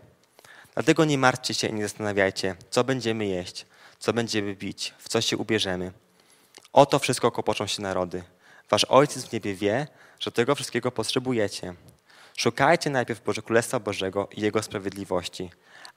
Dlatego 0.74 1.04
nie 1.04 1.18
martwcie 1.18 1.54
się 1.54 1.68
i 1.68 1.74
nie 1.74 1.82
zastanawiajcie, 1.82 2.56
co 2.70 2.84
będziemy 2.84 3.26
jeść, 3.26 3.66
co 3.98 4.12
będziemy 4.12 4.54
bić, 4.54 4.94
w 4.98 5.08
co 5.08 5.20
się 5.20 5.36
ubierzemy. 5.36 5.92
O 6.72 6.86
to 6.86 6.98
wszystko 6.98 7.30
kopoczą 7.30 7.66
się 7.66 7.82
narody. 7.82 8.22
Wasz 8.70 8.84
Ojciec 8.84 9.24
w 9.24 9.32
niebie 9.32 9.54
wie, 9.54 9.86
że 10.20 10.32
tego 10.32 10.54
wszystkiego 10.54 10.90
potrzebujecie. 10.90 11.74
Szukajcie 12.36 12.90
najpierw 12.90 13.24
Boże 13.24 13.42
Królestwa 13.42 13.80
Bożego 13.80 14.28
i 14.36 14.40
Jego 14.40 14.62
sprawiedliwości, 14.62 15.50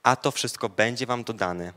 a 0.03 0.15
to 0.15 0.31
wszystko 0.31 0.69
będzie 0.69 1.05
wam 1.05 1.23
dodane. 1.23 1.73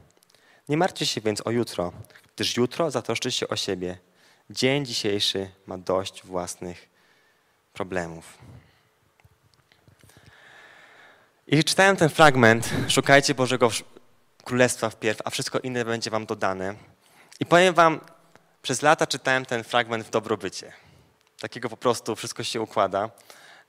Nie 0.69 0.77
martwcie 0.77 1.07
się 1.07 1.21
więc 1.21 1.47
o 1.47 1.51
jutro, 1.51 1.93
gdyż 2.35 2.57
jutro 2.57 2.91
zatroszczy 2.91 3.33
się 3.33 3.49
o 3.49 3.57
siebie. 3.57 3.99
Dzień 4.51 4.87
dzisiejszy 4.87 5.51
ma 5.67 5.79
dość 5.79 6.23
własnych 6.23 6.89
problemów. 7.73 8.39
I 11.47 11.65
czytałem 11.65 11.97
ten 11.97 12.09
fragment, 12.09 12.71
szukajcie 12.89 13.35
Bożego 13.35 13.71
Królestwa 14.45 14.91
wpierw, 14.91 15.23
a 15.25 15.31
wszystko 15.31 15.59
inne 15.59 15.85
będzie 15.85 16.11
wam 16.11 16.27
dodane. 16.27 16.75
I 17.41 17.47
powiem 17.47 17.75
wam, 17.75 18.01
przez 18.65 18.83
lata 18.83 19.07
czytałem 19.07 19.47
ten 19.47 19.65
fragment 19.65 20.07
w 20.07 20.11
dobrobycie. 20.11 20.73
Takiego 21.41 21.69
po 21.69 21.77
prostu 21.77 22.17
wszystko 22.17 22.45
się 22.45 22.61
układa. 22.61 23.11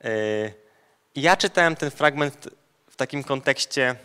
Yy, 0.04 0.10
I 1.16 1.22
ja 1.22 1.38
czytałem 1.38 1.75
ten 1.75 1.92
fragment 1.92 2.50
w 2.90 2.96
takim 2.96 3.24
kontekście, 3.24 3.96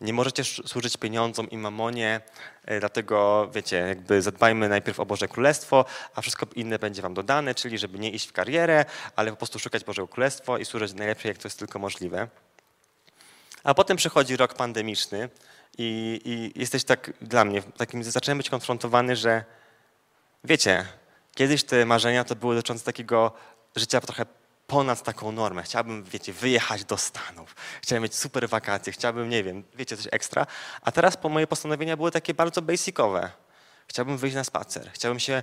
nie 0.00 0.12
możecie 0.12 0.44
służyć 0.44 0.96
pieniądzom 0.96 1.50
i 1.50 1.56
mamonie, 1.56 2.20
yy, 2.66 2.80
dlatego 2.80 3.48
wiecie, 3.54 3.76
jakby 3.76 4.22
zadbajmy 4.22 4.68
najpierw 4.68 5.00
o 5.00 5.06
Boże 5.06 5.28
Królestwo, 5.28 5.84
a 6.14 6.20
wszystko 6.20 6.46
inne 6.54 6.78
będzie 6.78 7.02
wam 7.02 7.14
dodane, 7.14 7.54
czyli 7.54 7.78
żeby 7.78 7.98
nie 7.98 8.10
iść 8.10 8.28
w 8.28 8.32
karierę, 8.32 8.84
ale 9.16 9.30
po 9.30 9.36
prostu 9.36 9.58
szukać 9.58 9.84
Bożego 9.84 10.08
Królestwa 10.08 10.58
i 10.58 10.64
służyć 10.64 10.94
najlepiej, 10.94 11.28
jak 11.28 11.38
to 11.38 11.48
jest 11.48 11.58
tylko 11.58 11.78
możliwe. 11.78 12.28
A 13.64 13.74
potem 13.74 13.96
przychodzi 13.96 14.36
rok 14.36 14.54
pandemiczny 14.54 15.28
i, 15.78 16.20
i 16.24 16.60
jesteś 16.60 16.84
tak, 16.84 17.12
dla 17.20 17.44
mnie, 17.44 17.62
takim, 17.62 18.04
zacząłem 18.04 18.38
być 18.38 18.50
konfrontowany, 18.50 19.16
że 19.16 19.57
wiecie, 20.44 20.86
kiedyś 21.34 21.64
te 21.64 21.84
marzenia 21.84 22.24
to 22.24 22.36
były 22.36 22.54
dotyczące 22.54 22.84
takiego 22.84 23.32
życia 23.76 24.00
trochę 24.00 24.26
ponad 24.66 25.02
taką 25.02 25.32
normę. 25.32 25.62
Chciałbym, 25.62 26.04
wiecie, 26.04 26.32
wyjechać 26.32 26.84
do 26.84 26.96
Stanów. 26.96 27.56
Chciałbym 27.82 28.02
mieć 28.02 28.14
super 28.14 28.48
wakacje, 28.48 28.92
chciałbym, 28.92 29.28
nie 29.28 29.44
wiem, 29.44 29.64
wiecie, 29.74 29.96
coś 29.96 30.06
ekstra. 30.10 30.46
A 30.82 30.92
teraz 30.92 31.16
po 31.16 31.28
moje 31.28 31.46
postanowienia 31.46 31.96
były 31.96 32.10
takie 32.10 32.34
bardzo 32.34 32.62
basicowe. 32.62 33.30
Chciałbym 33.86 34.18
wyjść 34.18 34.36
na 34.36 34.44
spacer. 34.44 34.90
Chciałbym 34.92 35.20
się 35.20 35.42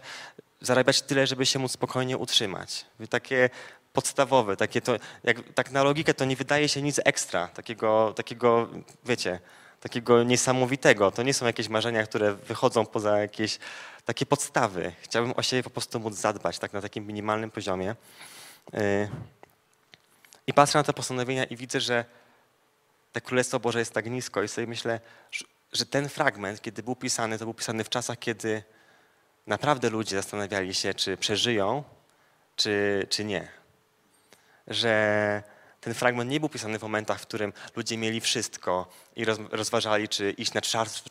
zarabiać 0.62 1.02
tyle, 1.02 1.28
żeby 1.28 1.46
się 1.46 1.60
móc 1.60 1.72
spokojnie 1.72 2.18
utrzymać. 2.18 2.86
Takie 3.10 3.50
podstawowe, 3.94 4.58
takie 4.58 4.82
to, 4.82 4.96
jak, 5.24 5.38
tak 5.56 5.72
na 5.72 5.84
logikę 5.84 6.14
to 6.14 6.26
nie 6.26 6.36
wydaje 6.36 6.70
się 6.70 6.82
nic 6.82 7.00
ekstra, 7.06 7.48
takiego, 7.48 8.14
takiego 8.16 8.70
wiecie, 9.06 9.40
takiego 9.80 10.24
niesamowitego. 10.24 11.12
To 11.12 11.24
nie 11.24 11.34
są 11.34 11.46
jakieś 11.46 11.70
marzenia, 11.70 12.04
które 12.04 12.34
wychodzą 12.34 12.86
poza 12.86 13.20
jakieś 13.20 13.60
takie 14.06 14.26
podstawy. 14.26 14.94
Chciałbym 15.02 15.34
o 15.36 15.44
siebie 15.44 15.64
po 15.64 15.70
prostu 15.70 16.00
móc 16.00 16.16
zadbać, 16.16 16.60
tak 16.60 16.74
na 16.74 16.82
takim 16.82 17.08
minimalnym 17.08 17.52
poziomie. 17.52 17.96
Y, 18.74 19.10
I 20.48 20.54
patrzę 20.54 20.78
na 20.78 20.84
te 20.84 20.94
postanowienia 20.94 21.44
i 21.44 21.56
widzę, 21.56 21.82
że 21.82 22.06
te 23.12 23.22
Królestwo 23.22 23.60
Boże 23.60 23.80
jest 23.80 23.94
tak 23.94 24.06
nisko 24.06 24.44
i 24.44 24.48
sobie 24.48 24.68
myślę, 24.68 25.00
że 25.74 25.86
ten 25.86 26.10
fragment, 26.10 26.62
kiedy 26.62 26.84
był 26.84 26.96
pisany, 26.96 27.38
to 27.38 27.46
był 27.46 27.54
pisany 27.54 27.84
w 27.84 27.90
czasach, 27.90 28.20
kiedy 28.20 28.64
naprawdę 29.48 29.90
ludzie 29.90 30.16
zastanawiali 30.16 30.74
się, 30.74 30.94
czy 30.94 31.18
przeżyją, 31.18 31.84
czy, 32.56 33.08
czy 33.10 33.26
nie. 33.26 33.48
Że 34.68 35.44
ten 35.86 35.94
fragment 35.94 36.32
nie 36.32 36.40
był 36.40 36.50
pisany 36.50 36.80
w 36.80 36.82
momentach, 36.82 37.20
w 37.20 37.22
którym 37.22 37.54
ludzie 37.76 37.98
mieli 37.98 38.22
wszystko 38.22 38.88
i 39.16 39.26
rozważali, 39.52 40.10
czy 40.10 40.32
iść 40.32 40.54
na 40.54 40.62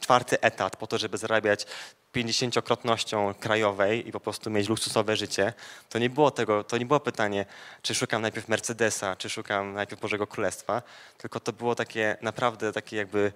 czwarty 0.00 0.40
etat 0.40 0.76
po 0.76 0.86
to, 0.86 0.98
żeby 0.98 1.18
zarabiać 1.18 1.66
pięćdziesięciokrotnością 2.12 3.34
krajowej 3.34 4.08
i 4.08 4.12
po 4.12 4.20
prostu 4.20 4.50
mieć 4.50 4.68
luksusowe 4.68 5.16
życie. 5.16 5.52
To 5.88 5.98
nie 5.98 6.10
było 6.10 6.30
tego, 6.30 6.64
to 6.64 6.78
nie 6.78 6.86
było 6.86 7.00
pytanie, 7.00 7.46
czy 7.82 7.94
szukam 7.94 8.22
najpierw 8.22 8.48
Mercedesa, 8.48 9.16
czy 9.16 9.30
szukam 9.30 9.74
najpierw 9.74 10.00
Bożego 10.00 10.26
Królestwa, 10.26 10.82
tylko 11.18 11.40
to 11.40 11.52
było 11.52 11.74
takie 11.74 12.16
naprawdę 12.20 12.72
takie 12.72 12.96
jakby, 12.96 13.32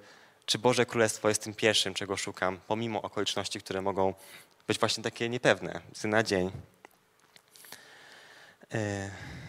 czy 0.47 0.59
Boże 0.59 0.87
Królestwo 0.87 1.29
jest 1.29 1.43
tym 1.43 1.55
pierwszym, 1.55 1.95
czego 1.95 2.17
szukam, 2.17 2.61
pomimo 2.69 3.03
okoliczności, 3.03 3.61
które 3.61 3.83
mogą 3.83 4.15
być 4.67 4.79
właśnie 4.79 5.05
takie 5.05 5.29
niepewne 5.29 5.81
z 5.95 6.05
na 6.05 6.23
dzień. 6.23 6.51
Yy. 8.73 9.48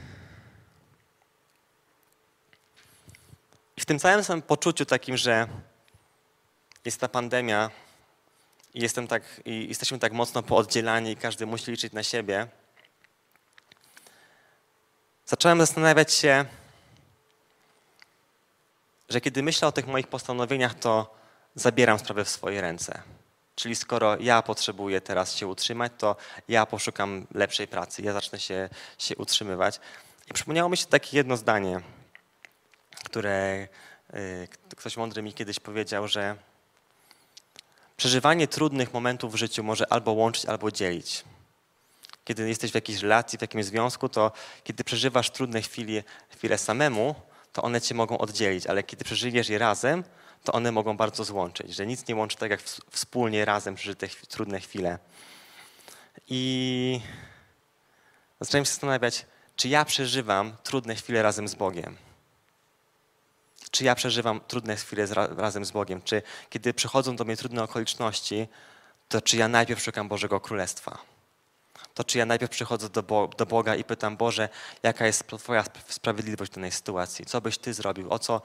I 3.79 3.81
w 3.81 3.86
tym 3.86 4.00
całym 4.00 4.24
samym 4.24 4.41
poczuciu 4.41 4.86
takim, 4.86 5.17
że 5.17 5.48
jest 6.86 7.01
ta 7.01 7.07
pandemia 7.07 7.69
i, 8.74 8.81
jestem 8.81 9.07
tak, 9.07 9.41
i 9.45 9.67
jesteśmy 9.67 10.00
tak 10.00 10.13
mocno 10.13 10.43
pooddzielani 10.43 11.12
i 11.12 11.15
każdy 11.15 11.45
musi 11.45 11.71
liczyć 11.71 11.93
na 11.93 12.03
siebie, 12.03 12.48
zacząłem 15.25 15.59
zastanawiać 15.59 16.13
się, 16.13 16.45
że 19.09 19.21
kiedy 19.21 19.43
myślę 19.43 19.67
o 19.67 19.71
tych 19.71 19.88
moich 19.88 20.07
postanowieniach, 20.07 20.74
to 20.74 21.15
zabieram 21.55 22.00
sprawę 22.00 22.25
w 22.25 22.29
swoje 22.29 22.62
ręce. 22.62 23.01
Czyli 23.55 23.75
skoro 23.75 24.17
ja 24.19 24.41
potrzebuję 24.41 25.01
teraz 25.01 25.36
się 25.36 25.48
utrzymać, 25.48 25.91
to 25.98 26.15
ja 26.48 26.65
poszukam 26.65 27.27
lepszej 27.33 27.67
pracy, 27.67 28.01
ja 28.01 28.13
zacznę 28.13 28.39
się, 28.39 28.69
się 28.98 29.15
utrzymywać. 29.15 29.79
I 30.29 30.33
przypomniało 30.33 30.69
mi 30.69 30.77
się 30.77 30.86
takie 30.86 31.17
jedno 31.17 31.38
zdanie, 31.38 31.81
które 33.03 33.68
y, 34.13 34.48
ktoś 34.77 34.98
mądry 34.98 35.22
mi 35.22 35.34
kiedyś 35.34 35.60
powiedział, 35.60 36.08
że 36.08 36.36
przeżywanie 37.98 38.48
trudnych 38.48 38.94
momentów 38.94 39.34
w 39.34 39.36
życiu 39.36 39.63
może 39.63 39.94
albo 39.94 40.12
łączyć, 40.12 40.46
albo 40.46 40.72
dzielić. 40.72 41.24
Kiedy 42.25 42.50
jesteś 42.50 42.72
w 42.72 42.75
jakiejś 42.75 43.01
relacji, 43.01 43.38
w 43.38 43.41
jakimś 43.41 43.65
związku, 43.65 44.10
to 44.10 44.32
kiedy 44.63 44.84
przeżywasz 44.84 45.29
trudne 45.29 45.62
chwile, 45.62 46.03
chwile 46.29 46.58
samemu, 46.58 47.15
to 47.53 47.62
one 47.62 47.82
cię 47.82 47.96
mogą 47.96 48.18
oddzielić, 48.18 48.68
ale 48.68 48.84
kiedy 48.84 49.06
przeżyjesz 49.06 49.50
je 49.50 49.58
razem, 49.58 50.03
to 50.44 50.51
one 50.51 50.72
mogą 50.72 50.98
bardzo 50.98 51.24
złączyć, 51.24 51.75
że 51.75 51.86
nic 51.86 52.08
nie 52.08 52.15
łączy 52.15 52.38
tak 52.38 52.51
jak 52.51 52.62
wspólnie 52.91 53.46
razem 53.46 53.75
przeżyte 53.75 54.08
trudne 54.08 54.60
chwile. 54.60 55.00
I 56.27 57.01
zacząłem 58.39 58.65
się 58.65 58.72
zastanawiać, 58.72 59.25
czy 59.56 59.70
ja 59.70 59.86
przeżywam 59.86 60.58
trudne 60.63 60.96
chwile 60.96 61.24
razem 61.24 61.48
z 61.48 61.56
Bogiem 61.56 62.09
czy 63.71 63.83
ja 63.83 63.95
przeżywam 63.95 64.41
trudne 64.47 64.75
chwile 64.75 65.07
z, 65.07 65.11
razem 65.11 65.65
z 65.65 65.71
Bogiem, 65.71 66.01
czy 66.01 66.21
kiedy 66.49 66.73
przychodzą 66.73 67.15
do 67.15 67.25
mnie 67.25 67.38
trudne 67.38 67.63
okoliczności, 67.63 68.47
to 69.09 69.21
czy 69.21 69.38
ja 69.38 69.47
najpierw 69.47 69.83
szukam 69.83 70.07
Bożego 70.07 70.39
Królestwa. 70.39 70.97
To 71.93 72.03
czy 72.03 72.17
ja 72.17 72.25
najpierw 72.25 72.51
przychodzę 72.51 72.89
do, 72.89 73.03
Bo 73.03 73.27
do 73.38 73.45
Boga 73.45 73.75
i 73.75 73.83
pytam, 73.83 74.17
Boże, 74.17 74.49
jaka 74.83 75.05
jest 75.05 75.27
Twoja 75.27 75.63
sprawiedliwość 75.88 76.51
w 76.51 76.55
danej 76.55 76.71
sytuacji? 76.71 77.25
Co 77.25 77.41
byś 77.41 77.57
Ty 77.57 77.73
zrobił? 77.73 78.13
O 78.13 78.19
co, 78.19 78.41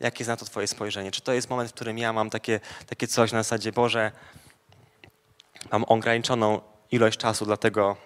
jakie 0.00 0.18
jest 0.18 0.28
na 0.28 0.36
to 0.36 0.44
Twoje 0.44 0.66
spojrzenie? 0.66 1.10
Czy 1.10 1.20
to 1.20 1.32
jest 1.32 1.50
moment, 1.50 1.70
w 1.70 1.74
którym 1.74 1.98
ja 1.98 2.12
mam 2.12 2.30
takie, 2.30 2.60
takie 2.86 3.06
coś 3.06 3.32
na 3.32 3.42
zasadzie, 3.42 3.72
Boże, 3.72 4.12
mam 5.72 5.84
ograniczoną 5.84 6.60
ilość 6.90 7.18
czasu, 7.18 7.46
dlatego 7.46 7.96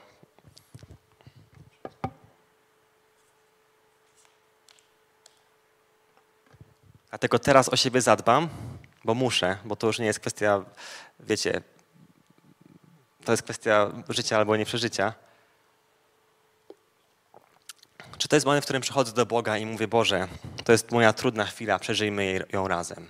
Dlatego 7.11 7.39
teraz 7.39 7.69
o 7.69 7.77
siebie 7.77 8.01
zadbam, 8.01 8.49
bo 9.05 9.15
muszę, 9.15 9.57
bo 9.65 9.77
to 9.77 9.87
już 9.87 9.99
nie 9.99 10.07
jest 10.07 10.21
kwestia, 10.21 10.65
wiecie, 11.21 11.63
to 13.25 13.33
jest 13.33 13.43
kwestia 13.43 13.91
życia 14.09 14.37
albo 14.37 14.57
nie 14.57 14.65
przeżycia. 14.65 15.15
Czy 18.19 18.29
to 18.29 18.37
jest 18.37 18.47
moment, 18.47 18.65
w 18.65 18.67
którym 18.67 18.83
przychodzę 18.83 19.13
do 19.13 19.27
Boga 19.27 19.59
i 19.59 19.67
mówię, 19.67 19.89
Boże, 19.89 20.29
to 20.65 20.73
jest 20.73 20.91
moja 20.91 21.13
trudna 21.13 21.45
chwila, 21.45 21.79
przeżyjmy 21.79 22.45
ją 22.53 22.69
razem. 22.69 23.09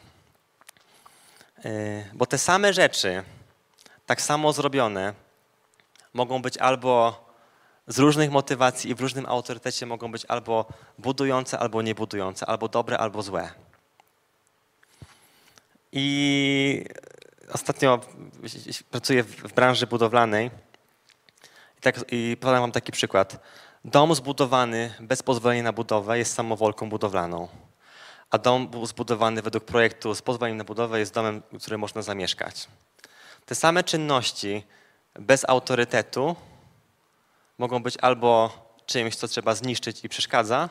Yy, 1.65 1.71
bo 2.13 2.27
te 2.27 2.39
same 2.39 2.73
rzeczy, 2.73 3.23
tak 4.07 4.23
samo 4.23 4.53
zrobione, 4.53 5.15
mogą 6.15 6.43
być 6.43 6.59
albo 6.59 7.25
z 7.87 7.99
różnych 7.99 8.31
motywacji 8.31 8.91
i 8.91 8.95
w 8.95 9.01
różnym 9.01 9.27
autorytecie 9.27 9.87
mogą 9.87 10.13
być 10.13 10.25
albo 10.25 10.67
budujące, 10.99 11.59
albo 11.59 11.83
niebudujące, 11.83 12.47
albo 12.47 12.69
dobre, 12.69 12.99
albo 12.99 13.23
złe. 13.23 13.51
I 15.93 16.85
ostatnio 17.53 18.01
pracuję 18.91 19.23
w 19.23 19.53
branży 19.53 19.87
budowlanej 19.87 20.51
i, 21.79 21.81
tak, 21.81 22.05
i 22.11 22.37
podam 22.41 22.61
wam 22.61 22.73
taki 22.73 22.93
przykład. 22.93 23.41
Dom 23.85 24.15
zbudowany 24.15 24.95
bez 25.01 25.23
pozwolenia 25.23 25.63
na 25.63 25.73
budowę 25.73 26.19
jest 26.19 26.35
samowolką 26.35 26.89
budowlaną, 26.89 27.49
a 28.31 28.39
dom 28.39 28.71
zbudowany 28.87 29.43
według 29.43 29.65
projektu 29.65 30.15
z 30.15 30.23
pozwoleniem 30.23 30.59
na 30.59 30.65
budowę 30.65 30.99
jest 30.99 31.15
domem, 31.15 31.43
w 31.53 31.63
którym 31.63 31.81
można 31.81 32.03
zamieszkać. 32.03 32.69
Te 33.47 33.55
same 33.55 33.85
czynności 33.85 34.65
bez 35.15 35.45
autorytetu 35.49 36.37
mogą 37.59 37.83
być 37.83 37.97
albo 37.97 38.53
czymś, 38.87 39.17
co 39.17 39.29
trzeba 39.29 39.55
zniszczyć 39.55 40.05
i 40.05 40.09
przeszkadza, 40.09 40.69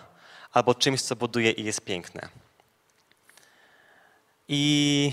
albo 0.54 0.76
czymś, 0.76 1.02
co 1.02 1.16
buduje 1.16 1.52
i 1.52 1.64
jest 1.64 1.82
piękne. 1.82 2.30
I 4.52 5.12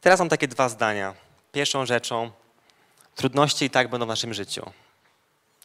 teraz 0.00 0.18
mam 0.18 0.28
takie 0.28 0.48
dwa 0.48 0.68
zdania. 0.68 1.14
Pierwszą 1.52 1.86
rzeczą, 1.86 2.30
trudności 3.14 3.64
i 3.64 3.70
tak 3.70 3.88
będą 3.88 4.06
w 4.06 4.08
naszym 4.08 4.34
życiu. 4.34 4.70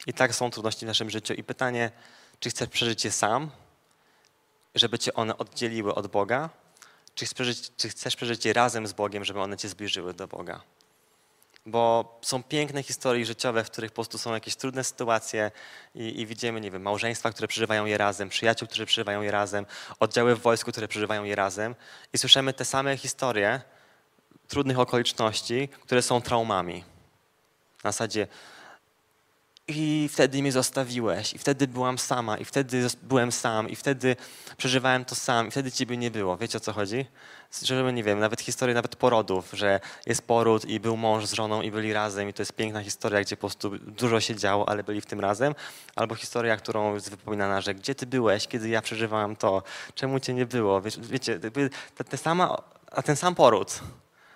I 0.07 0.13
tak 0.13 0.35
są 0.35 0.51
trudności 0.51 0.85
w 0.85 0.87
naszym 0.87 1.09
życiu. 1.09 1.33
I 1.33 1.43
pytanie, 1.43 1.91
czy 2.39 2.49
chcesz 2.49 2.69
przeżyć 2.69 3.05
je 3.05 3.11
sam, 3.11 3.51
żeby 4.75 4.99
cię 4.99 5.13
one 5.13 5.37
oddzieliły 5.37 5.95
od 5.95 6.07
Boga, 6.07 6.49
czy, 7.15 7.25
przeżyć, 7.25 7.71
czy 7.77 7.89
chcesz 7.89 8.15
przeżyć 8.15 8.45
je 8.45 8.53
razem 8.53 8.87
z 8.87 8.93
Bogiem, 8.93 9.25
żeby 9.25 9.41
one 9.41 9.57
cię 9.57 9.69
zbliżyły 9.69 10.13
do 10.13 10.27
Boga. 10.27 10.61
Bo 11.69 12.19
są 12.21 12.43
piękne 12.43 12.83
historie 12.83 13.25
życiowe, 13.25 13.63
w 13.63 13.69
których 13.69 13.91
po 13.91 13.95
prostu 13.95 14.17
są 14.17 14.33
jakieś 14.33 14.55
trudne 14.55 14.83
sytuacje 14.83 15.51
i, 15.95 16.21
i 16.21 16.25
widzimy, 16.25 16.61
nie 16.61 16.71
wiem, 16.71 16.81
małżeństwa, 16.81 17.31
które 17.31 17.47
przeżywają 17.47 17.85
je 17.85 17.97
razem, 17.97 18.29
przyjaciół, 18.29 18.67
którzy 18.67 18.85
przeżywają 18.85 19.21
je 19.21 19.31
razem, 19.31 19.65
oddziały 19.99 20.35
w 20.35 20.41
wojsku, 20.41 20.71
które 20.71 20.87
przeżywają 20.87 21.23
je 21.23 21.35
razem. 21.35 21.75
I 22.13 22.17
słyszymy 22.17 22.53
te 22.53 22.65
same 22.65 22.97
historie 22.97 23.61
trudnych 24.47 24.79
okoliczności, 24.79 25.69
które 25.81 26.01
są 26.01 26.21
traumami. 26.21 26.83
Na 27.83 27.91
zasadzie 27.91 28.27
i 29.69 30.09
wtedy 30.13 30.41
mnie 30.41 30.51
zostawiłeś, 30.51 31.33
i 31.33 31.37
wtedy 31.37 31.67
byłam 31.67 31.97
sama, 31.97 32.37
i 32.37 32.45
wtedy 32.45 32.87
byłem 33.03 33.31
sam, 33.31 33.69
i 33.69 33.75
wtedy 33.75 34.15
przeżywałem 34.57 35.05
to 35.05 35.15
sam, 35.15 35.47
i 35.47 35.51
wtedy 35.51 35.71
ciebie 35.71 35.97
nie 35.97 36.11
było. 36.11 36.37
Wiecie 36.37 36.57
o 36.57 36.61
co 36.61 36.73
chodzi? 36.73 37.05
Żeby, 37.63 37.93
nie 37.93 38.03
wiem, 38.03 38.19
nawet 38.19 38.41
historie 38.41 38.75
nawet 38.75 38.95
porodów, 38.95 39.49
że 39.53 39.79
jest 40.05 40.21
poród 40.21 40.65
i 40.65 40.79
był 40.79 40.97
mąż 40.97 41.25
z 41.25 41.33
żoną 41.33 41.61
i 41.61 41.71
byli 41.71 41.93
razem 41.93 42.29
i 42.29 42.33
to 42.33 42.41
jest 42.41 42.53
piękna 42.53 42.83
historia, 42.83 43.21
gdzie 43.21 43.37
po 43.37 43.39
prostu 43.39 43.77
dużo 43.77 44.19
się 44.19 44.35
działo, 44.35 44.69
ale 44.69 44.83
byli 44.83 45.01
w 45.01 45.05
tym 45.05 45.19
razem. 45.19 45.55
Albo 45.95 46.15
historia, 46.15 46.57
którą 46.57 46.93
jest 46.93 47.09
wypominana, 47.09 47.61
że 47.61 47.75
gdzie 47.75 47.95
ty 47.95 48.05
byłeś, 48.05 48.47
kiedy 48.47 48.69
ja 48.69 48.81
przeżywałam 48.81 49.35
to, 49.35 49.63
czemu 49.95 50.19
cię 50.19 50.33
nie 50.33 50.45
było. 50.45 50.81
Wiecie, 50.81 51.01
wiecie 51.01 51.39
ta, 52.09 52.17
sama, 52.17 52.57
a 52.91 53.01
ten 53.01 53.15
sam 53.15 53.35
poród, 53.35 53.79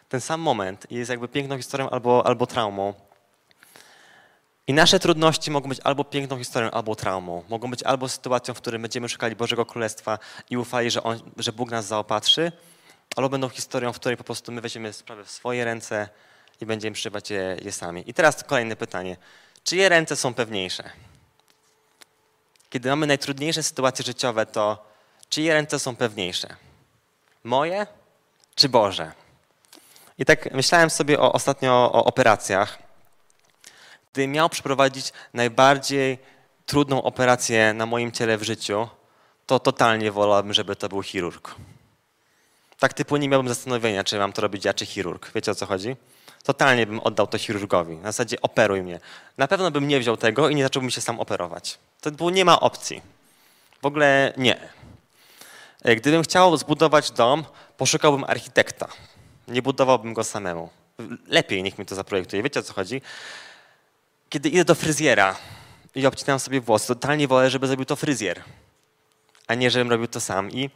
ten 0.09 0.21
sam 0.21 0.41
moment 0.41 0.91
jest 0.91 1.09
jakby 1.09 1.27
piękną 1.27 1.57
historią 1.57 1.89
albo, 1.89 2.27
albo 2.27 2.47
traumą. 2.47 2.93
I 4.67 4.74
nasze 4.74 5.00
trudności 5.00 5.51
mogą 5.51 5.70
być 5.70 5.79
albo 5.84 6.03
piękną 6.03 6.38
historią, 6.38 6.72
albo 6.72 6.96
traumą. 6.96 7.43
Mogą 7.50 7.72
być 7.72 7.84
albo 7.84 8.10
sytuacją, 8.10 8.53
w 8.53 8.58
której 8.58 8.79
będziemy 8.79 9.10
szukali 9.10 9.36
Bożego 9.36 9.65
Królestwa 9.65 10.20
i 10.50 10.58
ufali, 10.58 10.91
że, 10.91 11.03
on, 11.03 11.20
że 11.38 11.51
Bóg 11.51 11.72
nas 11.72 11.86
zaopatrzy, 11.86 12.51
albo 13.15 13.29
będą 13.29 13.50
historią, 13.50 13.93
w 13.93 14.00
której 14.00 14.17
po 14.17 14.24
prostu 14.24 14.51
my 14.51 14.62
weźmiemy 14.62 14.93
sprawę 14.93 15.24
w 15.24 15.32
swoje 15.32 15.65
ręce 15.65 16.10
i 16.62 16.65
będziemy 16.65 16.93
przeżywać 16.93 17.29
je, 17.29 17.58
je 17.62 17.72
sami. 17.72 18.03
I 18.08 18.13
teraz 18.13 18.43
kolejne 18.43 18.75
pytanie. 18.75 19.17
Czyje 19.63 19.89
ręce 19.89 20.15
są 20.15 20.34
pewniejsze? 20.34 20.89
Kiedy 22.70 22.89
mamy 22.89 23.08
najtrudniejsze 23.08 23.63
sytuacje 23.63 24.05
życiowe, 24.05 24.46
to 24.46 24.86
czyje 25.29 25.53
ręce 25.53 25.79
są 25.79 25.96
pewniejsze? 25.96 26.55
Moje 27.43 27.88
czy 28.55 28.70
Boże? 28.70 29.12
I 30.17 30.25
tak 30.25 30.53
myślałem 30.53 30.89
sobie 30.89 31.20
o, 31.20 31.34
ostatnio 31.34 31.91
o 31.93 32.05
operacjach 32.05 32.82
gdy 34.13 34.27
miał 34.27 34.50
przeprowadzić 34.50 35.13
najbardziej 35.34 36.17
trudną 36.65 37.03
operację 37.03 37.74
na 37.74 37.86
moim 37.86 38.12
ciele 38.12 38.38
w 38.38 38.43
życiu, 38.43 38.88
to 39.46 39.60
totalnie 39.60 40.12
wolałbym, 40.12 40.53
żeby 40.53 40.75
to 40.75 40.89
był 40.89 41.03
chirurg. 41.03 41.55
Tak 42.79 42.93
typu 42.93 43.17
nie 43.17 43.29
miałbym 43.29 43.50
zastanowienia, 43.50 44.03
czy 44.03 44.17
mam 44.17 44.34
to 44.34 44.41
robić 44.41 44.65
ja, 44.65 44.74
czy 44.74 44.86
chirurg. 44.86 45.32
Wiecie 45.36 45.51
o 45.51 45.55
co 45.55 45.65
chodzi? 45.65 45.96
Totalnie 46.43 46.86
bym 46.86 47.00
oddał 47.00 47.27
to 47.27 47.38
chirurgowi. 47.38 47.96
Na 47.96 48.12
zasadzie 48.12 48.41
operuj 48.41 48.82
mnie. 48.82 49.00
Na 49.38 49.48
pewno 49.48 49.72
bym 49.72 49.88
nie 49.88 50.00
wziął 50.00 50.17
tego 50.17 50.50
i 50.50 50.55
nie 50.55 50.63
zacząłbym 50.63 50.91
się 50.91 51.01
sam 51.01 51.20
operować. 51.20 51.77
To 52.01 52.12
było, 52.12 52.29
nie 52.29 52.46
ma 52.46 52.60
opcji. 52.60 53.01
W 53.82 53.86
ogóle 53.86 54.34
nie. 54.38 54.60
E, 55.84 55.96
gdybym 55.96 56.24
chciał 56.24 56.58
zbudować 56.58 57.12
dom, 57.12 57.46
poszukałbym 57.77 58.24
architekta. 58.24 58.87
Nie 59.48 59.61
budowałbym 59.61 60.14
go 60.14 60.24
samemu. 60.24 60.70
Lepiej 61.27 61.64
niech 61.64 61.77
mi 61.77 61.85
to 61.85 61.96
zaprojektuje. 61.96 62.44
Wiecie 62.44 62.59
o 62.59 62.64
co 62.64 62.74
chodzi? 62.74 63.01
Kiedy 64.33 64.50
idę 64.50 64.65
do 64.65 64.75
fryzjera 64.75 65.35
i 65.96 66.05
obcinam 66.05 66.39
sobie 66.39 66.61
włosy, 66.61 66.87
totalnie 66.87 67.27
wolę, 67.27 67.50
żeby 67.50 67.67
zrobił 67.67 67.85
to 67.85 67.96
fryzjer, 67.96 68.43
a 69.48 69.53
nie 69.53 69.72
żebym 69.72 69.89
robił 69.89 70.07
to 70.07 70.22
sam. 70.22 70.51
I, 70.51 70.69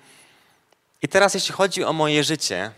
I 1.02 1.08
teraz 1.08 1.34
jeśli 1.34 1.54
chodzi 1.54 1.84
o 1.84 1.93
moje 1.93 2.24
życie, 2.24 2.72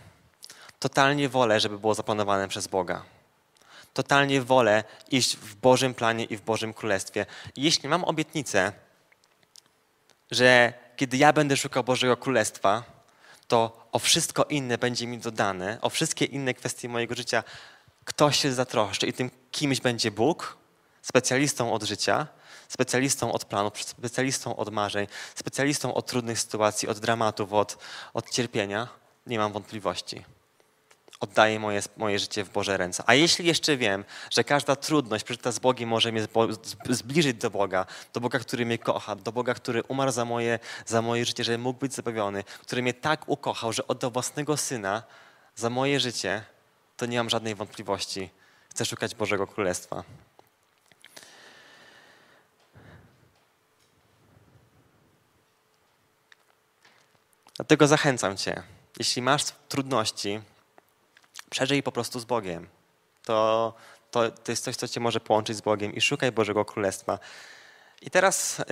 totalnie 0.79 1.29
wolę, 1.29 1.59
żeby 1.59 1.79
było 1.79 1.95
zaplanowane 1.95 2.47
przez 2.47 2.67
Boga. 2.67 3.03
Totalnie 3.93 4.41
wolę 4.41 4.83
iść 5.11 5.37
w 5.37 5.55
Bożym 5.55 5.93
planie 5.93 6.23
i 6.23 6.37
w 6.37 6.41
Bożym 6.41 6.73
Królestwie. 6.73 7.25
I 7.55 7.61
jeśli 7.61 7.89
mam 7.89 8.03
obietnicę, 8.03 8.71
że 10.31 10.73
kiedy 10.95 11.17
ja 11.17 11.33
będę 11.33 11.57
szukał 11.57 11.83
Bożego 11.83 12.17
Królestwa, 12.17 12.83
to 13.47 13.87
o 13.91 13.99
wszystko 13.99 14.43
inne 14.43 14.77
będzie 14.77 15.07
mi 15.07 15.17
dodane, 15.17 15.77
o 15.81 15.89
wszystkie 15.89 16.25
inne 16.25 16.53
kwestie 16.53 16.89
mojego 16.89 17.15
życia 17.15 17.43
ktoś 18.05 18.39
się 18.39 18.53
zatroszczy 18.53 19.07
i 19.07 19.13
tym 19.13 19.31
kimś 19.51 19.81
będzie 19.81 20.11
Bóg, 20.11 20.58
specjalistą 21.01 21.73
od 21.73 21.83
życia, 21.83 22.27
specjalistą 22.67 23.31
od 23.31 23.45
planów, 23.45 23.83
specjalistą 23.83 24.55
od 24.55 24.69
marzeń, 24.69 25.07
specjalistą 25.35 25.93
od 25.93 26.05
trudnych 26.05 26.39
sytuacji, 26.39 26.87
od 26.87 26.99
dramatów, 26.99 27.53
od, 27.53 27.77
od 28.13 28.29
cierpienia, 28.29 28.87
nie 29.27 29.39
mam 29.39 29.51
wątpliwości. 29.51 30.25
Oddaję 31.19 31.59
moje, 31.59 31.81
moje 31.97 32.19
życie 32.19 32.43
w 32.43 32.49
Boże 32.49 32.77
ręce. 32.77 33.03
A 33.05 33.13
jeśli 33.13 33.45
jeszcze 33.45 33.77
wiem, 33.77 34.05
że 34.29 34.43
każda 34.43 34.75
trudność 34.75 35.23
przeżyta 35.23 35.51
z 35.51 35.59
Bogiem 35.59 35.89
może 35.89 36.11
mnie 36.11 36.27
zbliżyć 36.89 37.37
do 37.37 37.49
Boga, 37.49 37.85
do 38.13 38.19
Boga, 38.19 38.39
który 38.39 38.65
mnie 38.65 38.77
kocha, 38.77 39.15
do 39.15 39.31
Boga, 39.31 39.53
który 39.53 39.83
umarł 39.83 40.11
za 40.11 40.25
moje, 40.25 40.59
za 40.85 41.01
moje 41.01 41.25
życie, 41.25 41.43
żeby 41.43 41.57
mógł 41.57 41.79
być 41.79 41.93
zabawiony, 41.93 42.43
który 42.43 42.81
mnie 42.81 42.93
tak 42.93 43.29
ukochał, 43.29 43.73
że 43.73 43.87
oddał 43.87 44.11
własnego 44.11 44.57
Syna 44.57 45.03
za 45.55 45.69
moje 45.69 45.99
życie, 45.99 46.43
to 46.97 47.05
nie 47.05 47.17
mam 47.17 47.29
żadnej 47.29 47.55
wątpliwości. 47.55 48.29
Chcę 48.69 48.85
szukać 48.85 49.15
Bożego 49.15 49.47
Królestwa. 49.47 50.03
Dlatego 57.59 57.87
zachęcam 57.87 58.37
Cię, 58.37 58.63
jeśli 58.99 59.21
masz 59.21 59.43
trudności, 59.69 60.41
przeżyj 61.49 61.83
po 61.83 61.91
prostu 61.91 62.19
z 62.19 62.25
Bogiem. 62.25 62.67
To, 63.25 63.73
to, 64.11 64.31
to 64.31 64.51
jest 64.51 64.63
coś, 64.63 64.75
co 64.75 64.87
Cię 64.87 64.99
może 64.99 65.19
połączyć 65.19 65.57
z 65.57 65.61
Bogiem 65.61 65.93
i 65.93 66.01
szukaj 66.01 66.31
Bożego 66.31 66.65
Królestwa. 66.65 67.19
I 68.01 68.09
teraz, 68.09 68.57
yy, 68.59 68.65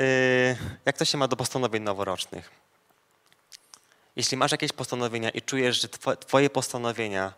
jak 0.86 0.98
to 0.98 1.06
się 1.06 1.18
ma 1.18 1.28
do 1.28 1.36
postanowień 1.36 1.84
noworocznych? 1.84 2.52
Jeśli 4.16 4.38
masz 4.38 4.52
jakieś 4.52 4.72
postanowienia 4.72 5.30
i 5.30 5.42
czujesz, 5.42 5.82
że 5.82 5.88
Twoje 6.20 6.50
postanowienia 6.50 7.34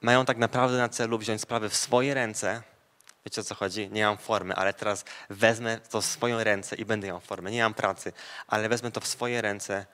mają 0.00 0.24
tak 0.24 0.36
naprawdę 0.38 0.78
na 0.78 0.88
celu 0.88 1.18
wziąć 1.18 1.40
sprawy 1.40 1.68
w 1.68 1.76
swoje 1.76 2.14
ręce, 2.14 2.62
wiecie 3.24 3.40
o 3.40 3.44
co 3.44 3.54
chodzi? 3.54 3.90
Nie 3.90 4.06
mam 4.06 4.18
formy, 4.18 4.54
ale 4.54 4.74
teraz 4.74 5.04
wezmę 5.30 5.80
to 5.90 6.00
w 6.00 6.04
swoje 6.06 6.44
ręce 6.44 6.76
i 6.76 6.84
będę 6.84 7.06
miał 7.06 7.20
formę. 7.20 7.50
Nie 7.50 7.62
mam 7.62 7.74
pracy, 7.74 8.12
ale 8.46 8.68
wezmę 8.68 8.90
to 8.90 9.00
w 9.00 9.06
swoje 9.06 9.42
ręce 9.42 9.86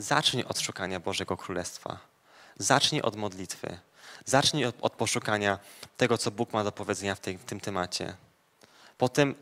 Zacznij 0.00 0.44
od 0.44 0.60
szukania 0.60 1.00
Bożego 1.00 1.36
Królestwa. 1.36 1.98
Zacznij 2.58 3.02
od 3.02 3.16
modlitwy. 3.16 3.78
Zacznij 4.24 4.64
od, 4.64 4.74
od 4.80 4.92
poszukania 4.92 5.58
tego, 5.96 6.18
co 6.18 6.30
Bóg 6.30 6.52
ma 6.52 6.64
do 6.64 6.72
powiedzenia 6.72 7.14
w, 7.14 7.20
tej, 7.20 7.38
w 7.38 7.44
tym 7.44 7.60
temacie. 7.60 8.16
Potem, 8.98 9.34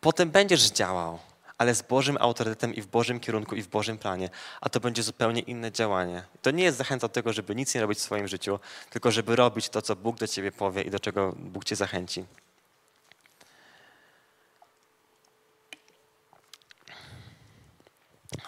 potem 0.00 0.30
będziesz 0.30 0.70
działał, 0.70 1.18
ale 1.58 1.74
z 1.74 1.82
Bożym 1.82 2.16
autorytetem 2.20 2.74
i 2.74 2.82
w 2.82 2.86
Bożym 2.86 3.20
kierunku 3.20 3.54
i 3.56 3.62
w 3.62 3.68
Bożym 3.68 3.98
planie, 3.98 4.30
a 4.60 4.68
to 4.68 4.80
będzie 4.80 5.02
zupełnie 5.02 5.40
inne 5.40 5.72
działanie. 5.72 6.22
To 6.42 6.50
nie 6.50 6.64
jest 6.64 6.78
zachęta 6.78 7.08
do 7.08 7.14
tego, 7.14 7.32
żeby 7.32 7.54
nic 7.54 7.74
nie 7.74 7.80
robić 7.80 7.98
w 7.98 8.02
swoim 8.02 8.28
życiu, 8.28 8.58
tylko 8.90 9.10
żeby 9.10 9.36
robić 9.36 9.68
to, 9.68 9.82
co 9.82 9.96
Bóg 9.96 10.18
do 10.18 10.26
ciebie 10.26 10.52
powie 10.52 10.82
i 10.82 10.90
do 10.90 11.00
czego 11.00 11.32
Bóg 11.36 11.64
cię 11.64 11.76
zachęci. 11.76 12.24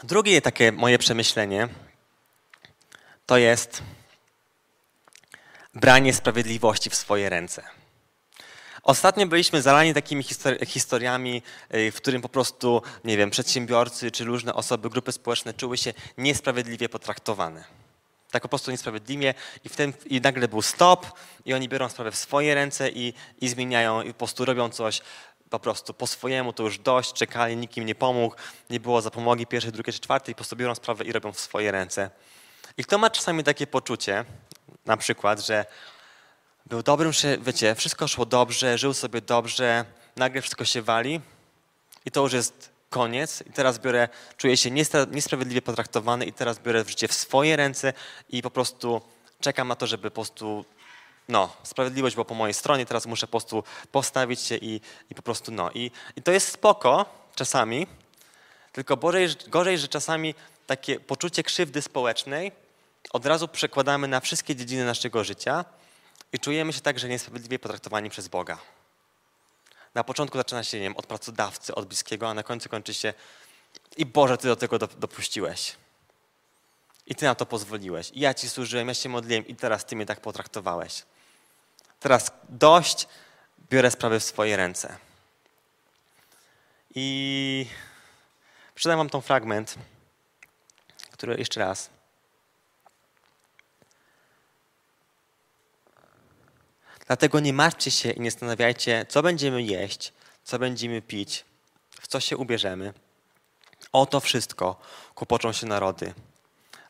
Drugie 0.05 0.43
takie 0.43 0.73
moje 0.73 0.99
przemyślenie 0.99 1.69
to 3.27 3.37
jest 3.37 3.83
branie 5.75 6.15
sprawiedliwości 6.15 6.91
w 6.91 6.95
swoje 6.95 7.29
ręce. 7.29 7.63
Ostatnio 8.83 9.27
byliśmy 9.27 9.63
zalani 9.63 9.95
takimi 9.95 10.25
historiami, 10.67 11.43
y, 11.75 11.93
w 11.93 11.97
którym 11.97 12.23
po 12.23 12.29
prostu, 12.29 12.83
nie 13.05 13.17
wiem, 13.17 13.31
przedsiębiorcy 13.31 14.11
czy 14.11 14.25
różne 14.25 14.55
osoby, 14.55 14.91
grupy 14.91 15.13
społeczne 15.13 15.55
czuły 15.55 15.79
się 15.79 15.95
niesprawiedliwie 16.19 16.89
potraktowane. 16.89 17.65
Tak 18.31 18.43
po 18.43 18.49
prostu 18.49 18.71
niesprawiedliwie 18.71 19.35
i, 19.65 19.69
w 19.69 19.77
tym, 19.77 19.93
i 20.07 20.21
nagle 20.21 20.49
był 20.49 20.63
stop 20.63 21.07
i 21.45 21.55
oni 21.55 21.69
biorą 21.69 21.89
sprawę 21.89 22.11
w 22.11 22.17
swoje 22.17 22.55
ręce 22.55 22.91
i, 22.91 23.15
i 23.41 23.49
zmieniają 23.49 24.03
i 24.03 24.13
po 24.13 24.19
prostu 24.19 24.45
robią 24.45 24.69
coś 24.71 25.01
po 25.51 25.59
prostu 25.59 25.95
po 25.95 26.07
swojemu, 26.07 26.53
to 26.53 26.63
już 26.63 26.79
dość, 26.79 27.13
czekali, 27.13 27.57
nikt 27.57 27.77
im 27.77 27.87
nie 27.87 27.95
pomógł, 27.95 28.37
nie 28.71 28.81
było 28.81 29.03
zapomogi 29.03 29.47
pierwszej, 29.47 29.73
drugiej 29.73 29.95
czy 29.95 30.01
czwartej, 30.01 30.35
po 30.35 30.37
prostu 30.37 30.57
biorą 30.57 30.75
sprawę 30.75 31.05
i 31.05 31.13
robią 31.13 31.33
w 31.33 31.41
swoje 31.41 31.73
ręce. 31.73 32.11
I 32.77 32.85
kto 32.85 32.99
ma 32.99 33.11
czasami 33.11 33.45
takie 33.45 33.67
poczucie, 33.67 34.25
na 34.87 34.97
przykład, 34.97 35.41
że 35.41 35.65
był 36.67 36.83
dobrym, 36.83 37.13
wiecie, 37.41 37.75
wszystko 37.75 38.09
szło 38.09 38.27
dobrze, 38.27 38.79
żył 38.79 38.95
sobie 38.95 39.21
dobrze, 39.21 39.85
nagle 40.17 40.41
wszystko 40.41 40.65
się 40.65 40.83
wali 40.83 41.21
i 42.05 42.11
to 42.11 42.21
już 42.21 42.33
jest 42.33 42.71
koniec 42.91 43.43
i 43.47 43.53
teraz 43.53 43.79
biorę, 43.79 44.09
czuję 44.37 44.57
się 44.57 44.71
niesprawiedliwie 45.11 45.63
potraktowany 45.63 46.25
i 46.25 46.33
teraz 46.33 46.59
biorę 46.59 46.85
życie 46.89 47.09
w 47.09 47.15
swoje 47.15 47.57
ręce 47.57 47.93
i 48.29 48.43
po 48.43 48.51
prostu 48.51 49.01
czekam 49.41 49.69
na 49.69 49.77
to, 49.77 49.87
żeby 49.87 50.11
po 50.11 50.15
prostu, 50.15 50.65
no, 51.31 51.57
sprawiedliwość 51.63 52.17
była 52.17 52.25
po 52.25 52.35
mojej 52.35 52.55
stronie, 52.55 52.87
teraz 52.87 53.07
muszę 53.07 53.27
po 53.27 53.31
prostu 53.31 53.65
postawić 53.93 54.41
się 54.41 54.57
i, 54.57 54.81
i 55.11 55.15
po 55.15 55.23
prostu, 55.23 55.53
no. 55.53 55.71
I, 55.71 55.91
I 56.17 56.23
to 56.23 56.33
jest 56.33 56.53
spoko 56.53 57.05
czasami, 57.35 57.87
tylko 58.73 58.97
gorzej, 58.97 59.29
gorzej, 59.49 59.79
że 59.79 59.89
czasami 59.89 60.35
takie 60.67 61.01
poczucie 61.01 61.43
krzywdy 61.43 61.83
społecznej 61.83 62.53
od 63.13 63.27
razu 63.27 63.49
przekładamy 63.49 64.09
na 64.09 64.21
wszystkie 64.21 64.57
dziedziny 64.57 64.85
naszego 64.85 65.25
życia 65.25 65.65
i 66.33 66.39
czujemy 66.39 66.73
się 66.73 66.81
także 66.81 67.09
niesprawiedliwie 67.09 67.59
potraktowani 67.59 68.11
przez 68.11 68.29
Boga. 68.29 68.59
Na 69.95 70.05
początku 70.05 70.39
zaczyna 70.39 70.65
się, 70.65 70.79
nie 70.79 70.83
wiem, 70.83 70.97
od 70.97 71.07
pracodawcy, 71.07 71.75
od 71.75 71.87
bliskiego, 71.87 72.29
a 72.29 72.35
na 72.35 72.43
końcu 72.43 72.69
kończy 72.69 72.95
się 72.95 73.15
i 73.97 74.07
Boże, 74.07 74.39
Ty 74.39 74.49
do 74.49 74.57
tego 74.57 74.79
dopuściłeś. 74.79 75.77
I 77.07 77.15
Ty 77.15 77.25
na 77.25 77.35
to 77.35 77.47
pozwoliłeś. 77.47 78.11
I 78.11 78.21
ja 78.21 78.35
Ci 78.35 78.49
służyłem, 78.49 78.89
ja 78.89 78.95
się 78.95 79.09
modliłem 79.09 79.47
i 79.47 79.57
teraz 79.57 79.85
Ty 79.85 79.97
mnie 79.97 80.07
tak 80.07 80.21
potraktowałeś. 80.21 81.03
Teraz 82.01 82.33
dość, 82.49 83.09
biorę 83.71 83.91
sprawy 83.91 84.21
w 84.21 84.25
swoje 84.25 84.57
ręce. 84.57 84.97
I 86.95 87.67
przeczytam 88.75 88.99
Wam 88.99 89.11
ten 89.11 89.23
fragment, 89.23 89.75
który 91.11 91.37
jeszcze 91.37 91.61
raz. 91.61 91.91
Dlatego 97.07 97.41
nie 97.41 97.53
martwcie 97.53 97.91
się 97.91 98.11
i 98.11 98.21
nie 98.21 98.31
zastanawiajcie, 98.31 99.07
co 99.09 99.23
będziemy 99.23 99.63
jeść, 99.63 100.13
co 100.45 100.59
będziemy 100.59 101.03
pić, 101.03 101.45
w 102.01 102.07
co 102.07 102.21
się 102.21 102.37
ubierzemy. 102.37 102.95
O 103.93 104.07
to 104.07 104.21
wszystko 104.21 104.81
kłopoczą 105.15 105.53
się 105.53 105.67
narody. 105.67 106.15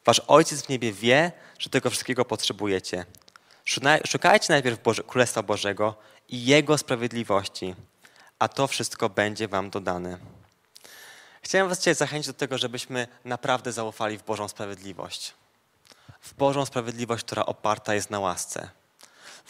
Wasz 0.04 0.20
Ojciec 0.26 0.62
w 0.62 0.68
niebie 0.68 0.92
wie, 0.92 1.32
że 1.58 1.70
tego 1.70 1.90
wszystkiego 1.90 2.24
potrzebujecie. 2.24 3.06
Szukajcie 4.06 4.46
najpierw 4.48 4.82
Boże, 4.82 5.02
Królestwa 5.02 5.42
Bożego 5.42 5.94
i 6.28 6.44
Jego 6.44 6.78
sprawiedliwości, 6.78 7.74
a 8.38 8.48
to 8.48 8.66
wszystko 8.66 9.08
będzie 9.08 9.48
wam 9.48 9.70
dodane. 9.70 10.18
Chciałem 11.42 11.68
was 11.68 11.78
dzisiaj 11.78 11.94
zachęcić 11.94 12.26
do 12.26 12.34
tego, 12.34 12.58
żebyśmy 12.58 13.08
naprawdę 13.24 13.72
zaufali 13.72 14.18
w 14.18 14.22
Bożą 14.22 14.48
sprawiedliwość. 14.48 15.34
W 16.20 16.34
Bożą 16.34 16.66
sprawiedliwość, 16.66 17.24
która 17.24 17.46
oparta 17.46 17.94
jest 17.94 18.10
na 18.10 18.20
łasce 18.20 18.70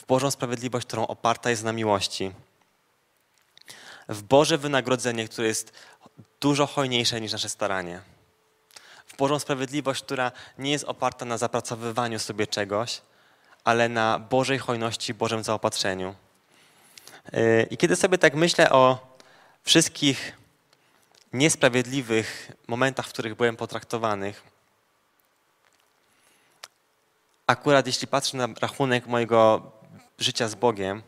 w 0.01 0.07
Bożą 0.07 0.31
sprawiedliwość, 0.31 0.87
którą 0.87 1.07
oparta 1.07 1.51
jest 1.51 1.65
na 1.65 1.73
miłości, 1.73 2.33
w 4.09 4.23
Boże 4.23 4.59
wynagrodzenie, 4.59 5.29
które 5.29 5.49
jest 5.49 5.73
dużo 6.41 6.67
hojniejsze 6.67 7.21
niż 7.21 7.33
nasze 7.33 7.49
staranie, 7.49 8.01
w 9.07 9.17
Bożą 9.17 9.39
sprawiedliwość, 9.39 10.03
która 10.03 10.33
nie 10.59 10.71
jest 10.71 10.85
oparta 10.85 11.25
na 11.25 11.39
zapracowywaniu 11.39 12.19
sobie 12.19 12.47
czegoś, 12.47 13.03
ale 13.65 13.89
na 13.89 14.19
Bożej 14.19 14.59
hojności, 14.59 15.15
Bożym 15.15 15.45
zaopatrzeniu. 15.45 16.15
Yy, 17.33 17.67
I 17.71 17.77
kiedy 17.77 17.97
sobie 17.97 18.19
tak 18.19 18.35
myślę 18.35 18.71
o 18.71 18.99
wszystkich 19.63 20.33
niesprawiedliwych 21.33 22.53
momentach, 22.67 23.07
w 23.07 23.13
których 23.13 23.35
byłem 23.35 23.57
potraktowanych, 23.57 24.43
akurat 27.47 27.87
jeśli 27.87 28.07
patrzę 28.07 28.37
na 28.37 28.49
rachunek 28.61 29.07
mojego 29.07 29.73
życia 30.19 30.49
z 30.49 30.55
Bogiem, 30.55 31.03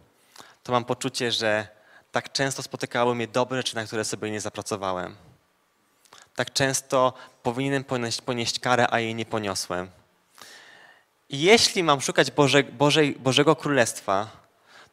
to 0.62 0.72
mam 0.72 0.84
poczucie, 0.84 1.32
że 1.32 1.68
tak 2.12 2.32
często 2.32 2.62
spotykały 2.62 3.14
mnie 3.14 3.28
dobre 3.28 3.58
rzeczy, 3.58 3.76
na 3.76 3.84
które 3.84 4.04
sobie 4.04 4.30
nie 4.30 4.40
zapracowałem. 4.40 5.16
Tak 6.36 6.52
często 6.52 7.12
powinienem 7.42 7.84
ponieść, 7.84 8.20
ponieść 8.20 8.58
karę, 8.58 8.86
a 8.90 9.00
jej 9.00 9.14
nie 9.14 9.26
poniosłem. 9.26 9.90
Jeśli 11.32 11.82
mam 11.82 12.00
szukać 12.00 12.30
Boże, 12.30 12.62
Bożego 13.18 13.56
Królestwa, 13.56 14.30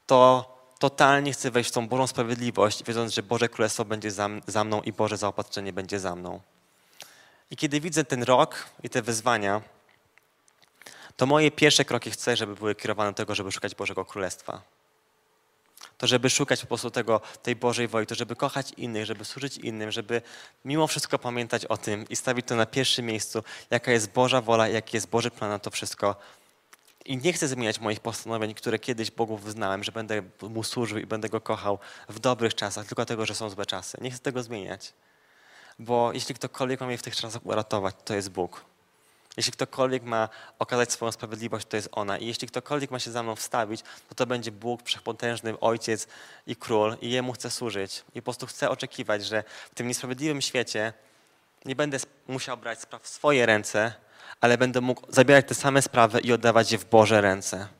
to 0.07 0.45
totalnie 0.79 1.31
chcę 1.31 1.51
wejść 1.51 1.69
w 1.69 1.73
tą 1.73 1.87
Bożą 1.87 2.07
sprawiedliwość, 2.07 2.83
wiedząc, 2.83 3.13
że 3.13 3.23
Boże 3.23 3.49
Królestwo 3.49 3.85
będzie 3.85 4.11
za, 4.11 4.29
za 4.47 4.63
mną 4.63 4.81
i 4.81 4.93
Boże 4.93 5.17
zaopatrzenie 5.17 5.73
będzie 5.73 5.99
za 5.99 6.15
mną. 6.15 6.41
I 7.51 7.57
kiedy 7.57 7.81
widzę 7.81 8.05
ten 8.05 8.23
rok 8.23 8.65
i 8.83 8.89
te 8.89 9.01
wyzwania, 9.01 9.61
to 11.17 11.25
moje 11.25 11.51
pierwsze 11.51 11.85
kroki 11.85 12.11
chcę, 12.11 12.37
żeby 12.37 12.55
były 12.55 12.75
kierowane 12.75 13.11
do 13.11 13.15
tego, 13.15 13.35
żeby 13.35 13.51
szukać 13.51 13.75
Bożego 13.75 14.05
Królestwa. 14.05 14.61
To, 15.99 16.07
żeby 16.07 16.29
szukać 16.29 16.61
po 16.61 16.67
prostu 16.67 16.91
tego, 16.91 17.21
tej 17.43 17.55
Bożej 17.55 17.87
woli, 17.87 18.05
to, 18.05 18.15
żeby 18.15 18.35
kochać 18.35 18.71
innych, 18.77 19.05
żeby 19.05 19.25
służyć 19.25 19.57
innym, 19.57 19.91
żeby 19.91 20.21
mimo 20.65 20.87
wszystko 20.87 21.19
pamiętać 21.19 21.65
o 21.65 21.77
tym 21.77 22.05
i 22.09 22.15
stawić 22.15 22.45
to 22.45 22.55
na 22.55 22.65
pierwszym 22.65 23.05
miejscu, 23.05 23.43
jaka 23.69 23.91
jest 23.91 24.11
Boża 24.11 24.41
wola, 24.41 24.67
jaki 24.67 24.97
jest 24.97 25.09
Boży 25.09 25.31
plan 25.31 25.49
na 25.49 25.59
to 25.59 25.71
wszystko. 25.71 26.15
I 27.05 27.17
nie 27.17 27.33
chcę 27.33 27.47
zmieniać 27.47 27.79
moich 27.79 27.99
postanowień, 27.99 28.53
które 28.53 28.79
kiedyś 28.79 29.11
Bogu 29.11 29.37
wyznałem, 29.37 29.83
że 29.83 29.91
będę 29.91 30.21
Mu 30.41 30.63
służył 30.63 30.97
i 30.97 31.05
będę 31.05 31.29
Go 31.29 31.41
kochał 31.41 31.79
w 32.09 32.19
dobrych 32.19 32.55
czasach, 32.55 32.85
tylko 32.85 32.95
dlatego, 32.95 33.25
że 33.25 33.35
są 33.35 33.49
złe 33.49 33.65
czasy. 33.65 33.97
Nie 34.01 34.11
chcę 34.11 34.19
tego 34.19 34.43
zmieniać. 34.43 34.93
Bo 35.79 36.13
jeśli 36.13 36.35
ktokolwiek 36.35 36.79
ma 36.79 36.87
mnie 36.87 36.97
w 36.97 37.03
tych 37.03 37.15
czasach 37.15 37.45
uratować, 37.45 37.95
to 38.05 38.13
jest 38.13 38.29
Bóg. 38.29 38.65
Jeśli 39.39 39.51
ktokolwiek 39.51 40.03
ma 40.03 40.29
okazać 40.59 40.91
swoją 40.91 41.11
sprawiedliwość, 41.11 41.67
to 41.67 41.75
jest 41.75 41.89
ona. 41.91 42.17
I 42.17 42.27
jeśli 42.27 42.47
ktokolwiek 42.47 42.91
ma 42.91 42.99
się 42.99 43.11
za 43.11 43.23
mną 43.23 43.35
wstawić, 43.35 43.81
to 44.09 44.15
to 44.15 44.25
będzie 44.25 44.51
Bóg, 44.51 44.83
wszechpotężny 44.83 45.59
Ojciec 45.59 46.07
i 46.47 46.55
Król 46.55 46.97
i 47.01 47.11
Jemu 47.11 47.33
chcę 47.33 47.49
służyć. 47.49 48.03
I 48.15 48.21
po 48.21 48.25
prostu 48.25 48.47
chcę 48.47 48.69
oczekiwać, 48.69 49.25
że 49.25 49.43
w 49.71 49.75
tym 49.75 49.87
niesprawiedliwym 49.87 50.41
świecie 50.41 50.93
nie 51.65 51.75
będę 51.75 51.97
musiał 52.27 52.57
brać 52.57 52.81
spraw 52.81 53.03
w 53.03 53.07
swoje 53.07 53.45
ręce, 53.45 53.93
ale 54.41 54.57
będę 54.57 54.81
mógł 54.81 55.01
zabierać 55.09 55.47
te 55.47 55.55
same 55.55 55.81
sprawy 55.81 56.19
i 56.19 56.33
oddawać 56.33 56.71
je 56.71 56.77
w 56.77 56.85
Boże 56.85 57.21
ręce. 57.21 57.78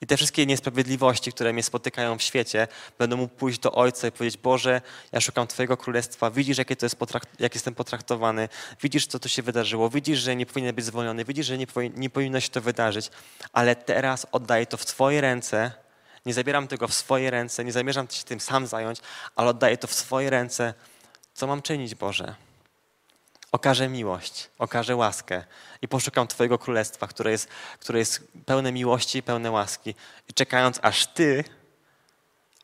I 0.00 0.06
te 0.06 0.16
wszystkie 0.16 0.46
niesprawiedliwości, 0.46 1.32
które 1.32 1.52
mnie 1.52 1.62
spotykają 1.62 2.18
w 2.18 2.22
świecie, 2.22 2.68
będą 2.98 3.16
mógł 3.16 3.34
pójść 3.34 3.58
do 3.58 3.72
Ojca 3.72 4.08
i 4.08 4.12
powiedzieć: 4.12 4.40
Boże, 4.40 4.80
ja 5.12 5.20
szukam 5.20 5.46
Twojego 5.46 5.76
królestwa, 5.76 6.30
widzisz, 6.30 6.58
jakie 6.58 6.76
to 6.76 6.86
jest 6.86 6.96
jak 7.38 7.54
jestem 7.54 7.74
potraktowany, 7.74 8.48
widzisz, 8.82 9.06
co 9.06 9.18
tu 9.18 9.28
się 9.28 9.42
wydarzyło, 9.42 9.90
widzisz, 9.90 10.18
że 10.18 10.36
nie 10.36 10.46
powinien 10.46 10.74
być 10.74 10.84
zwolniony, 10.84 11.24
widzisz, 11.24 11.46
że 11.46 11.58
nie, 11.58 11.66
powi 11.66 11.90
nie 11.96 12.10
powinno 12.10 12.40
się 12.40 12.48
to 12.48 12.60
wydarzyć, 12.60 13.10
ale 13.52 13.76
teraz 13.76 14.26
oddaję 14.32 14.66
to 14.66 14.76
w 14.76 14.86
Twoje 14.86 15.20
ręce. 15.20 15.72
Nie 16.26 16.34
zabieram 16.34 16.68
tego 16.68 16.88
w 16.88 16.94
swoje 16.94 17.30
ręce, 17.30 17.64
nie 17.64 17.72
zamierzam 17.72 18.06
się 18.10 18.24
tym 18.24 18.40
sam 18.40 18.66
zająć, 18.66 18.98
ale 19.36 19.50
oddaję 19.50 19.76
to 19.76 19.86
w 19.86 19.94
swoje 19.94 20.30
ręce. 20.30 20.74
Co 21.34 21.46
mam 21.46 21.62
czynić, 21.62 21.94
Boże? 21.94 22.34
Okażę 23.52 23.88
miłość, 23.88 24.48
okażę 24.58 24.96
łaskę 24.96 25.44
i 25.82 25.88
poszukam 25.88 26.26
Twojego 26.26 26.58
królestwa, 26.58 27.06
które 27.06 27.30
jest, 27.30 27.48
które 27.80 27.98
jest 27.98 28.28
pełne 28.46 28.72
miłości 28.72 29.18
i 29.18 29.22
pełne 29.22 29.50
łaski. 29.50 29.94
I 30.28 30.34
czekając, 30.34 30.78
aż 30.82 31.06
Ty 31.06 31.44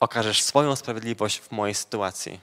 okażesz 0.01 0.43
swoją 0.43 0.77
sprawiedliwość 0.77 1.41
w 1.41 1.51
mojej 1.51 1.75
sytuacji. 1.75 2.41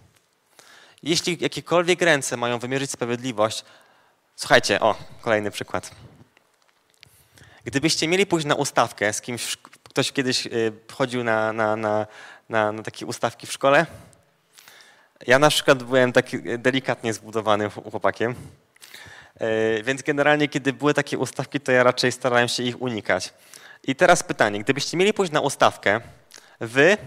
Jeśli 1.04 1.38
jakiekolwiek 1.42 2.02
ręce 2.02 2.38
mają 2.38 2.60
wymierzyć 2.60 2.92
sprawiedliwość, 2.92 3.66
słuchajcie, 4.36 4.80
o, 4.80 4.96
kolejny 5.22 5.52
przykład. 5.52 5.92
Gdybyście 7.64 8.08
mieli 8.08 8.26
pójść 8.26 8.48
na 8.48 8.56
ustawkę 8.56 9.14
z 9.14 9.22
kimś, 9.22 9.58
ktoś 9.84 10.12
kiedyś 10.12 10.46
y, 10.46 10.72
chodził 10.92 11.24
na, 11.24 11.54
na, 11.54 11.76
na, 11.76 12.08
na, 12.50 12.72
na 12.72 12.84
takie 12.84 13.06
ustawki 13.06 13.48
w 13.48 13.54
szkole, 13.54 13.86
ja 15.28 15.40
na 15.40 15.50
przykład 15.50 15.84
byłem 15.84 16.14
taki 16.14 16.38
delikatnie 16.58 17.14
zbudowanym 17.14 17.70
chłopakiem, 17.70 18.36
e, 19.36 19.84
więc 19.84 20.02
generalnie 20.02 20.48
kiedy 20.48 20.74
były 20.74 20.94
takie 20.94 21.18
ustawki, 21.18 21.60
to 21.60 21.72
ja 21.72 21.84
raczej 21.84 22.12
starałem 22.12 22.48
się 22.48 22.64
ich 22.64 22.82
unikać. 22.82 23.34
I 23.84 23.96
teraz 23.96 24.24
pytanie, 24.24 24.60
gdybyście 24.60 24.98
mieli 24.98 25.14
pójść 25.14 25.32
na 25.32 25.42
ustawkę, 25.42 26.02
wy 26.60 26.98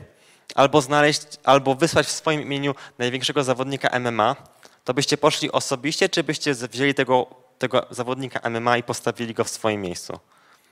albo 0.55 0.81
znaleźć, 0.81 1.23
albo 1.45 1.75
wysłać 1.75 2.07
w 2.07 2.11
swoim 2.11 2.43
imieniu 2.43 2.75
największego 2.99 3.45
zawodnika 3.45 3.99
MMA, 3.99 4.37
to 4.85 4.95
byście 4.95 5.19
poszli 5.19 5.53
osobiście, 5.53 6.09
czy 6.09 6.25
byście 6.25 6.55
wzięli 6.55 6.95
tego, 6.95 7.27
tego 7.59 7.87
zawodnika 7.91 8.51
MMA 8.51 8.77
i 8.77 8.83
postawili 8.83 9.35
go 9.35 9.45
w 9.45 9.49
swoim 9.49 9.81
miejscu? 9.81 10.19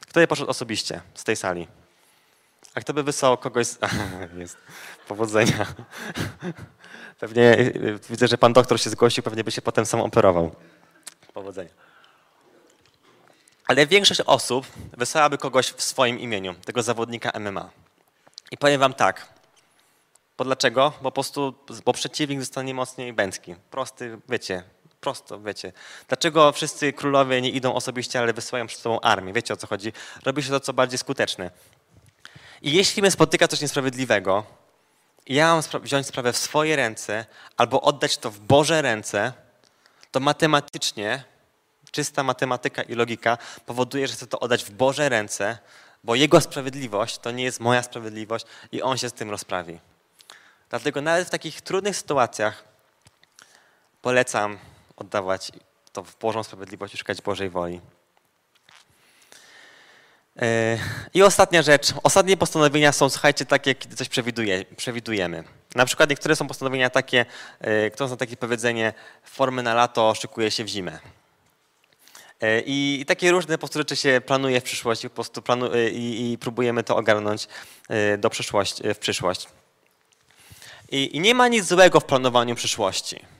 Kto 0.00 0.20
by 0.20 0.26
poszedł 0.26 0.50
osobiście 0.50 1.00
z 1.14 1.24
tej 1.24 1.36
sali? 1.36 1.68
A 2.74 2.80
kto 2.80 2.94
by 2.94 3.02
wysłał 3.02 3.38
kogoś... 3.38 3.66
Z... 3.66 3.78
Jest. 4.38 4.56
Powodzenia. 5.08 5.66
Pewnie 7.20 7.58
y, 7.58 7.98
widzę, 8.10 8.28
że 8.28 8.38
pan 8.38 8.52
doktor 8.52 8.80
się 8.80 8.90
zgłosił, 8.90 9.22
pewnie 9.22 9.44
by 9.44 9.50
się 9.50 9.62
potem 9.62 9.86
sam 9.86 10.00
operował. 10.00 10.54
Powodzenia. 11.34 11.70
Ale 13.66 13.86
większość 13.86 14.20
osób 14.20 14.66
wysłałaby 14.96 15.38
kogoś 15.38 15.66
w 15.66 15.82
swoim 15.82 16.20
imieniu, 16.20 16.54
tego 16.54 16.82
zawodnika 16.82 17.38
MMA. 17.40 17.70
I 18.50 18.56
powiem 18.58 18.80
wam 18.80 18.94
tak. 18.94 19.28
Bo 20.38 20.44
dlaczego? 20.44 20.92
Bo 21.02 21.10
po 21.10 21.12
prostu, 21.12 21.54
bo 21.84 21.92
przeciwnik 21.92 22.40
zostanie 22.40 22.74
mocniej 22.74 23.12
bęcki. 23.12 23.54
Prosty, 23.70 24.18
wiecie, 24.28 24.62
prosto, 25.00 25.40
wiecie. 25.40 25.72
Dlaczego 26.08 26.52
wszyscy 26.52 26.92
królowie 26.92 27.40
nie 27.40 27.50
idą 27.50 27.74
osobiście, 27.74 28.20
ale 28.20 28.32
wysyłają 28.32 28.66
przed 28.66 28.80
sobą 28.80 29.00
armię? 29.00 29.32
Wiecie 29.32 29.54
o 29.54 29.56
co 29.56 29.66
chodzi? 29.66 29.92
Robi 30.24 30.42
się 30.42 30.50
to 30.50 30.60
co 30.60 30.72
bardziej 30.72 30.98
skuteczne. 30.98 31.50
I 32.62 32.72
jeśli 32.72 33.02
mnie 33.02 33.10
spotyka 33.10 33.48
coś 33.48 33.60
niesprawiedliwego, 33.60 34.44
ja 35.34 35.52
mam 35.52 35.60
spra- 35.60 35.80
wziąć 35.80 36.06
sprawę 36.06 36.32
w 36.32 36.36
swoje 36.36 36.76
ręce 36.76 37.26
albo 37.56 37.80
oddać 37.82 38.18
to 38.18 38.30
w 38.30 38.40
Boże 38.40 38.82
ręce, 38.82 39.32
to 40.10 40.20
matematycznie, 40.20 41.24
czysta 41.90 42.22
matematyka 42.22 42.82
i 42.82 42.94
logika 42.94 43.38
powoduje, 43.66 44.08
że 44.08 44.14
chcę 44.14 44.26
to 44.26 44.40
oddać 44.40 44.64
w 44.64 44.70
Boże 44.70 45.08
ręce, 45.08 45.58
bo 46.04 46.14
Jego 46.14 46.40
sprawiedliwość 46.40 47.18
to 47.18 47.30
nie 47.30 47.44
jest 47.44 47.60
moja 47.60 47.82
sprawiedliwość 47.82 48.46
i 48.72 48.82
On 48.82 48.98
się 48.98 49.08
z 49.08 49.12
tym 49.12 49.30
rozprawi. 49.30 49.78
Dlatego 50.70 51.00
nawet 51.00 51.28
w 51.28 51.30
takich 51.30 51.60
trudnych 51.60 51.96
sytuacjach 51.96 52.64
polecam 54.02 54.58
oddawać 54.96 55.52
to 55.92 56.02
w 56.02 56.18
Bożą 56.18 56.42
sprawiedliwość 56.42 56.94
i 56.94 56.98
szukać 56.98 57.22
Bożej 57.22 57.50
woli. 57.50 57.80
Yy, 60.36 60.42
I 61.14 61.22
ostatnia 61.22 61.62
rzecz. 61.62 61.92
Ostatnie 62.02 62.36
postanowienia 62.36 62.92
są, 62.92 63.10
słuchajcie, 63.10 63.46
takie, 63.46 63.74
kiedy 63.74 63.96
coś 63.96 64.08
przewiduje, 64.08 64.64
przewidujemy. 64.76 65.44
Na 65.74 65.86
przykład 65.86 66.10
niektóre 66.10 66.36
są 66.36 66.48
postanowienia 66.48 66.90
takie, 66.90 67.26
yy, 67.60 67.90
kto 67.90 68.08
zna 68.08 68.16
takie 68.16 68.36
powiedzenie, 68.36 68.92
formy 69.24 69.62
na 69.62 69.74
lato 69.74 70.14
szykuje 70.14 70.50
się 70.50 70.64
w 70.64 70.68
zimę. 70.68 70.98
Yy, 72.40 72.62
I, 72.66 73.00
I, 73.00 73.06
takie 73.06 73.30
różne 73.30 73.54
po 73.54 73.58
prostu 73.58 73.78
rzeczy 73.78 73.96
się 73.96 74.20
planuje 74.26 74.60
w 74.60 74.64
przyszłości 74.64 75.08
po 75.08 75.14
prostu 75.14 75.42
planu, 75.42 75.70
i, 75.92 76.32
i, 76.32 76.38
próbujemy 76.38 76.82
to 76.82 76.96
ogarnąć 76.96 77.48
do 78.18 78.30
przyszłości, 78.30 78.82
w 78.94 78.98
przyszłość. 78.98 79.48
I, 80.90 81.16
I 81.16 81.20
nie 81.20 81.34
ma 81.34 81.48
nic 81.48 81.64
złego 81.64 82.00
w 82.00 82.04
planowaniu 82.04 82.54
przyszłości. 82.54 83.39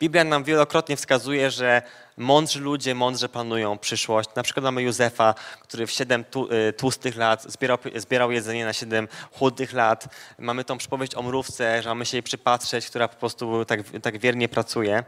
Biblia 0.00 0.24
nam 0.24 0.44
wielokrotnie 0.44 0.96
wskazuje, 0.96 1.50
że 1.50 1.82
mądrzy 2.16 2.60
ludzie 2.60 2.94
mądrze 2.94 3.28
planują 3.28 3.78
przyszłość. 3.78 4.30
Na 4.36 4.42
przykład 4.42 4.64
mamy 4.64 4.82
Józefa, 4.82 5.34
który 5.62 5.86
w 5.86 5.90
7 5.90 6.24
y, 6.68 6.72
tłustych 6.72 7.16
lat 7.16 7.42
zbierał, 7.42 7.78
zbierał 7.96 8.30
jedzenie 8.30 8.64
na 8.64 8.72
7 8.72 9.08
chudych 9.32 9.72
lat. 9.72 10.08
Mamy 10.38 10.64
tą 10.64 10.78
przypowieść 10.78 11.14
o 11.14 11.22
mrówce, 11.22 11.82
że 11.82 11.88
mamy 11.88 12.06
się 12.06 12.16
jej 12.16 12.22
przypatrzeć, 12.22 12.86
która 12.86 13.08
po 13.08 13.16
prostu 13.16 13.64
tak, 13.64 13.80
tak 14.02 14.18
wiernie 14.18 14.48
pracuje. 14.48 15.04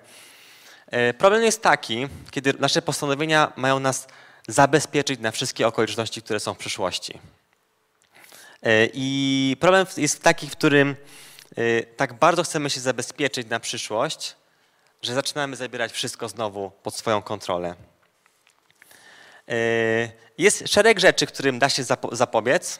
E, 0.86 1.14
problem 1.14 1.42
jest 1.42 1.62
taki, 1.62 2.08
kiedy 2.30 2.54
nasze 2.58 2.82
postanowienia 2.82 3.52
mają 3.56 3.80
nas 3.80 4.08
zabezpieczyć 4.48 5.20
na 5.20 5.30
wszystkie 5.30 5.66
okoliczności, 5.66 6.22
które 6.22 6.40
są 6.40 6.54
w 6.54 6.58
przyszłości. 6.58 7.18
E, 8.62 8.88
I 8.94 9.56
problem 9.60 9.86
jest 9.96 10.22
taki, 10.22 10.48
w 10.48 10.52
którym 10.52 10.96
tak 11.96 12.12
bardzo 12.12 12.42
chcemy 12.42 12.70
się 12.70 12.80
zabezpieczyć 12.80 13.48
na 13.48 13.60
przyszłość, 13.60 14.36
że 15.02 15.14
zaczynamy 15.14 15.56
zabierać 15.56 15.92
wszystko 15.92 16.28
znowu 16.28 16.70
pod 16.70 16.94
swoją 16.94 17.22
kontrolę. 17.22 17.74
E, 19.48 19.54
jest 20.38 20.68
szereg 20.68 21.00
rzeczy, 21.00 21.26
którym 21.26 21.58
da 21.58 21.68
się 21.68 21.84
zapobiec 22.12 22.78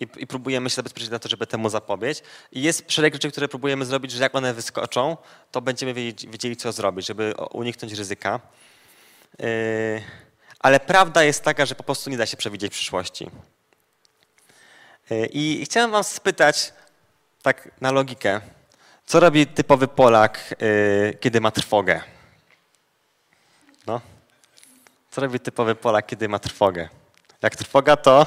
i, 0.00 0.26
próbujemy 0.26 0.70
się 0.70 0.76
zabezpieczyć 0.76 1.10
na 1.10 1.18
to, 1.18 1.28
żeby 1.28 1.46
temu 1.46 1.68
zapobiec. 1.68 2.22
I 2.52 2.62
jest 2.62 2.92
szereg 2.92 3.14
rzeczy, 3.14 3.30
które 3.30 3.48
próbujemy 3.48 3.84
zrobić, 3.84 4.12
że 4.12 4.22
jak 4.22 4.34
one 4.34 4.54
wyskoczą, 4.54 5.16
to 5.50 5.60
będziemy 5.60 5.94
wiedzieli, 5.94 6.56
co 6.56 6.72
zrobić, 6.72 7.06
żeby 7.06 7.34
uniknąć 7.50 7.92
ryzyka. 7.92 8.40
E, 9.40 9.46
ale 10.58 10.80
prawda 10.80 11.24
jest 11.24 11.44
taka, 11.44 11.66
że 11.66 11.74
po 11.74 11.82
prostu 11.82 12.10
nie 12.10 12.16
da 12.16 12.26
się 12.26 12.36
przewidzieć 12.36 12.72
przyszłości. 12.72 13.30
E, 15.10 15.26
I 15.26 15.64
chciałem 15.64 15.90
was 15.90 16.14
spytać, 16.14 16.72
tak 17.42 17.70
na 17.80 17.90
logikę, 17.90 18.40
co 19.10 19.20
robi 19.20 19.46
typowy 19.46 19.88
Polak, 19.88 20.54
yy, 20.60 21.18
kiedy 21.20 21.40
ma 21.40 21.50
trwogę? 21.50 22.02
No. 23.86 24.00
Co 25.10 25.20
robi 25.20 25.40
typowy 25.40 25.74
Polak, 25.74 26.06
kiedy 26.06 26.28
ma 26.28 26.38
trwogę? 26.38 26.88
Jak 27.42 27.56
trwoga, 27.56 27.96
to 27.96 28.26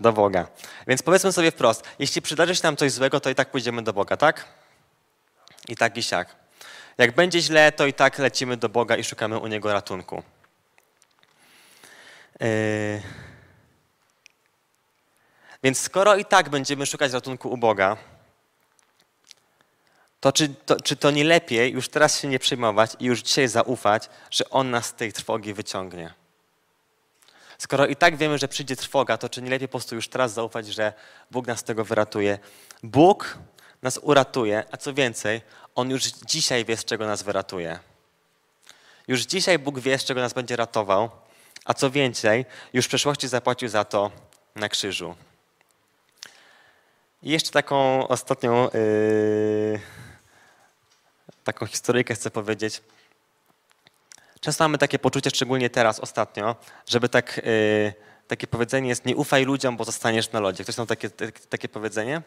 do 0.00 0.12
Boga. 0.12 0.46
Więc 0.86 1.02
powiedzmy 1.02 1.32
sobie 1.32 1.50
wprost, 1.50 1.88
jeśli 1.98 2.22
przydarzy 2.22 2.56
się 2.56 2.60
nam 2.62 2.76
coś 2.76 2.92
złego, 2.92 3.20
to 3.20 3.30
i 3.30 3.34
tak 3.34 3.50
pójdziemy 3.50 3.82
do 3.82 3.92
Boga, 3.92 4.16
tak? 4.16 4.44
I 5.68 5.76
tak 5.76 5.96
i 5.96 6.02
siak. 6.02 6.36
Jak 6.98 7.14
będzie 7.14 7.40
źle, 7.40 7.72
to 7.72 7.86
i 7.86 7.92
tak 7.92 8.18
lecimy 8.18 8.56
do 8.56 8.68
Boga 8.68 8.96
i 8.96 9.04
szukamy 9.04 9.38
u 9.38 9.46
Niego 9.46 9.72
ratunku. 9.72 10.22
Yy... 12.40 13.02
Więc 15.62 15.80
skoro 15.80 16.16
i 16.16 16.24
tak 16.24 16.48
będziemy 16.48 16.86
szukać 16.86 17.12
ratunku 17.12 17.50
u 17.50 17.56
Boga, 17.56 17.96
to 20.20 20.32
czy, 20.32 20.48
to 20.48 20.80
czy 20.80 20.96
to 20.96 21.10
nie 21.10 21.24
lepiej 21.24 21.72
już 21.72 21.88
teraz 21.88 22.20
się 22.20 22.28
nie 22.28 22.38
przejmować 22.38 22.90
i 23.00 23.04
już 23.04 23.22
dzisiaj 23.22 23.48
zaufać, 23.48 24.08
że 24.30 24.50
On 24.50 24.70
nas 24.70 24.86
z 24.86 24.94
tej 24.94 25.12
trwogi 25.12 25.54
wyciągnie? 25.54 26.14
Skoro 27.58 27.86
i 27.86 27.96
tak 27.96 28.16
wiemy, 28.16 28.38
że 28.38 28.48
przyjdzie 28.48 28.76
trwoga, 28.76 29.18
to 29.18 29.28
czy 29.28 29.42
nie 29.42 29.50
lepiej 29.50 29.68
po 29.68 29.72
prostu 29.72 29.94
już 29.94 30.08
teraz 30.08 30.32
zaufać, 30.32 30.66
że 30.66 30.92
Bóg 31.30 31.46
nas 31.46 31.60
z 31.60 31.62
tego 31.62 31.84
wyratuje? 31.84 32.38
Bóg 32.82 33.38
nas 33.82 33.98
uratuje, 34.02 34.64
a 34.70 34.76
co 34.76 34.94
więcej, 34.94 35.40
On 35.74 35.90
już 35.90 36.02
dzisiaj 36.04 36.64
wie, 36.64 36.76
z 36.76 36.84
czego 36.84 37.06
nas 37.06 37.22
wyratuje. 37.22 37.78
Już 39.08 39.20
dzisiaj 39.20 39.58
Bóg 39.58 39.78
wie, 39.78 39.98
z 39.98 40.04
czego 40.04 40.20
nas 40.20 40.32
będzie 40.32 40.56
ratował, 40.56 41.10
a 41.64 41.74
co 41.74 41.90
więcej, 41.90 42.46
już 42.72 42.84
w 42.84 42.88
przeszłości 42.88 43.28
zapłacił 43.28 43.68
za 43.68 43.84
to 43.84 44.10
na 44.54 44.68
krzyżu. 44.68 45.14
I 47.22 47.30
jeszcze 47.30 47.50
taką 47.50 48.08
ostatnią. 48.08 48.64
Yy 48.64 50.07
taką 51.52 51.66
historyjkę 51.66 52.14
chcę 52.14 52.30
powiedzieć. 52.30 52.82
Często 54.40 54.64
mamy 54.64 54.78
takie 54.78 54.98
poczucie, 54.98 55.30
szczególnie 55.30 55.70
teraz, 55.70 56.00
ostatnio, 56.00 56.56
żeby 56.86 57.08
tak, 57.08 57.36
yy, 57.36 57.94
takie 58.28 58.46
powiedzenie 58.46 58.88
jest 58.88 59.04
nie 59.06 59.16
ufaj 59.16 59.44
ludziom, 59.44 59.76
bo 59.76 59.84
zostaniesz 59.84 60.32
na 60.32 60.40
lodzie. 60.40 60.64
Ktoś 60.64 60.76
ma 60.76 60.86
takie, 60.86 61.10
takie 61.48 61.68
powiedzenie? 61.68 62.22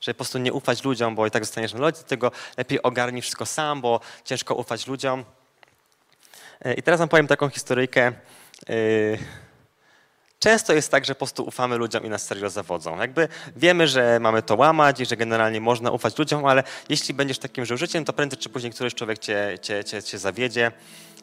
Że 0.00 0.14
po 0.14 0.18
prostu 0.18 0.38
nie 0.38 0.52
ufać 0.52 0.84
ludziom, 0.84 1.14
bo 1.14 1.26
i 1.26 1.30
tak 1.30 1.44
zostaniesz 1.44 1.72
na 1.72 1.80
lodzie, 1.80 2.02
tylko 2.02 2.30
lepiej 2.56 2.82
ogarnij 2.82 3.22
wszystko 3.22 3.46
sam, 3.46 3.80
bo 3.80 4.00
ciężko 4.24 4.54
ufać 4.54 4.86
ludziom. 4.86 5.24
Yy, 6.64 6.74
I 6.74 6.82
teraz 6.82 6.98
wam 6.98 7.08
powiem 7.08 7.26
taką 7.26 7.48
historyjkę. 7.48 8.12
Yy, 8.68 9.18
Często 10.44 10.72
jest 10.72 10.90
tak, 10.90 11.04
że 11.04 11.14
po 11.14 11.18
prostu 11.18 11.44
ufamy 11.44 11.76
ludziom 11.76 12.04
i 12.04 12.08
nas 12.08 12.26
serio 12.26 12.50
zawodzą. 12.50 12.98
Jakby 12.98 13.28
wiemy, 13.56 13.88
że 13.88 14.18
mamy 14.20 14.42
to 14.42 14.56
łamać 14.56 15.00
i 15.00 15.06
że 15.06 15.16
generalnie 15.16 15.60
można 15.60 15.90
ufać 15.90 16.18
ludziom, 16.18 16.46
ale 16.46 16.62
jeśli 16.88 17.14
będziesz 17.14 17.38
takim 17.38 17.64
życiem, 17.64 18.04
to 18.04 18.12
prędzej 18.12 18.38
czy 18.38 18.48
później 18.48 18.72
któryś 18.72 18.94
człowiek 18.94 19.18
cię, 19.18 19.58
cię, 19.62 19.84
cię, 19.84 20.02
cię 20.02 20.18
zawiedzie 20.18 20.72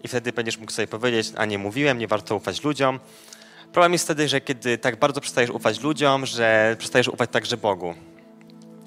i 0.04 0.08
wtedy 0.08 0.34
będziesz 0.34 0.58
mógł 0.58 0.72
sobie 0.72 0.88
powiedzieć, 0.88 1.34
a 1.36 1.46
nie 1.46 1.58
mówiłem, 1.58 1.98
nie 1.98 2.08
warto 2.08 2.36
ufać 2.36 2.64
ludziom. 2.64 3.00
Problem 3.72 3.94
jest 3.94 4.06
wtedy, 4.06 4.28
że 4.28 4.42
kiedy 4.42 4.78
tak 4.78 5.00
bardzo 5.00 5.22
przestajesz 5.22 5.50
ufać 5.50 5.82
ludziom, 5.82 6.26
że 6.26 6.76
przestajesz 6.80 7.08
ufać 7.08 7.30
także 7.32 7.58
Bogu. 7.58 7.94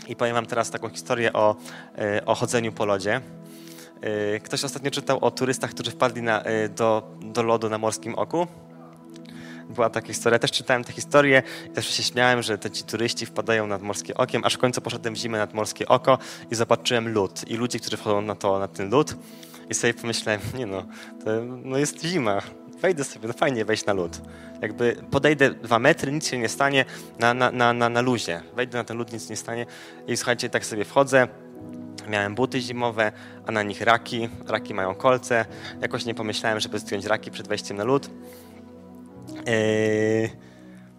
I 0.09 0.17
powiem 0.17 0.35
wam 0.35 0.47
teraz 0.47 0.71
taką 0.71 0.89
historię 0.89 1.33
o, 1.33 1.57
e, 1.99 2.27
o 2.27 2.35
chodzeniu 2.35 2.73
po 2.73 2.85
lodzie. 2.85 3.21
E, 4.01 4.41
ktoś 4.41 4.65
ostatnio 4.65 4.91
czytał 4.91 5.19
o 5.25 5.31
turystach, 5.31 5.71
którzy 5.71 5.91
wpadli 5.91 6.23
na, 6.23 6.43
e, 6.43 6.69
do, 6.69 7.03
do 7.21 7.43
lodu 7.43 7.69
na 7.69 7.79
Morskim 7.79 8.15
Oku 8.15 8.47
była 9.69 9.91
taka 9.91 10.07
historia. 10.07 10.39
Też 10.39 10.51
czytałem 10.51 10.85
tę 10.85 10.93
historię 10.93 11.43
i 11.67 11.71
też 11.71 11.95
się 11.95 12.03
śmiałem, 12.03 12.43
że 12.43 12.59
te 12.59 12.71
ci 12.71 12.85
turyści 12.85 13.27
wpadają 13.27 13.67
nad 13.67 13.83
morskie 13.83 14.15
okiem, 14.15 14.45
aż 14.45 14.55
w 14.55 14.59
końcu 14.59 14.81
poszedłem 14.81 15.15
w 15.15 15.19
zimę 15.19 15.39
nad 15.39 15.55
morskie 15.55 15.89
oko 15.89 16.19
i 16.51 16.55
zobaczyłem 16.55 17.13
lód 17.13 17.49
i 17.49 17.57
ludzi, 17.57 17.81
którzy 17.81 17.97
wchodzą 17.97 18.23
na, 18.23 18.35
to, 18.35 18.59
na 18.59 18.69
ten 18.69 18.91
lód 18.91 19.17
i 19.71 19.75
sobie 19.75 19.95
pomyślałem, 19.95 20.41
nie 20.59 20.67
no, 20.67 20.87
to, 21.25 21.31
no 21.65 21.79
jest 21.79 22.05
zima, 22.05 22.43
wejdę 22.81 23.05
sobie, 23.05 23.29
no 23.29 23.35
fajnie 23.35 23.65
wejść 23.65 23.87
na 23.87 23.93
lód. 23.93 24.21
Jakby 24.63 24.97
podejdę 25.11 25.51
dwa 25.51 25.79
metry, 25.79 26.13
nic 26.13 26.29
się 26.29 26.39
nie 26.39 26.49
stanie 26.49 26.85
na, 27.19 27.35
na, 27.35 27.51
na, 27.51 27.73
na, 27.73 27.89
na 27.89 28.01
luzie. 28.01 28.43
Wejdę 28.57 28.79
na 28.79 28.85
ten 28.85 28.99
lód, 28.99 29.13
nic 29.13 29.31
nie 29.31 29.37
stanie 29.37 29.67
i 30.07 30.17
słuchajcie, 30.17 30.51
tak 30.51 30.67
sobie 30.67 30.85
wchodzę, 30.85 31.29
Miałem 32.09 32.35
buty 32.35 32.61
zimowe, 32.61 33.13
a 33.47 33.53
na 33.53 33.63
nich 33.63 33.81
raki. 33.81 34.29
Raki 34.47 34.75
mają 34.75 34.95
kolce. 34.95 35.45
Jakoś 35.81 36.05
nie 36.05 36.15
pomyślałem, 36.15 36.61
żeby 36.61 36.79
zdjąć 36.79 37.05
raki 37.05 37.31
przed 37.31 37.49
wejściem 37.49 37.77
na 37.77 37.85
lód. 37.85 38.11
Yy, 39.47 40.31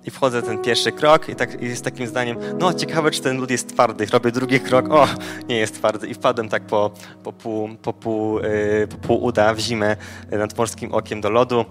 I 0.06 0.12
wchodzę 0.12 0.42
ten 0.42 0.58
pierwszy 0.58 0.92
krok 0.92 1.30
i, 1.30 1.36
tak, 1.36 1.62
i 1.62 1.66
jest 1.66 1.84
takim 1.84 2.08
zdaniem, 2.08 2.38
no 2.60 2.74
ciekawe, 2.74 3.12
czy 3.12 3.22
ten 3.22 3.38
lód 3.40 3.52
jest 3.52 3.70
twardy. 3.70 4.06
Robię 4.06 4.32
drugi 4.32 4.60
krok, 4.60 4.92
o, 4.92 5.08
nie 5.48 5.58
jest 5.58 5.74
twardy. 5.76 6.08
I 6.08 6.14
wpadłem 6.14 6.50
tak 6.50 6.64
po, 6.64 6.92
po, 7.24 7.34
pół, 7.34 7.70
po, 7.76 7.94
pół, 7.94 8.40
yy, 8.40 8.88
po 8.88 8.98
pół 8.98 9.24
uda 9.24 9.54
w 9.54 9.60
zimę 9.60 9.96
nad 10.32 10.58
morskim 10.58 10.94
okiem 10.94 11.22
do 11.22 11.30
lodu. 11.30 11.66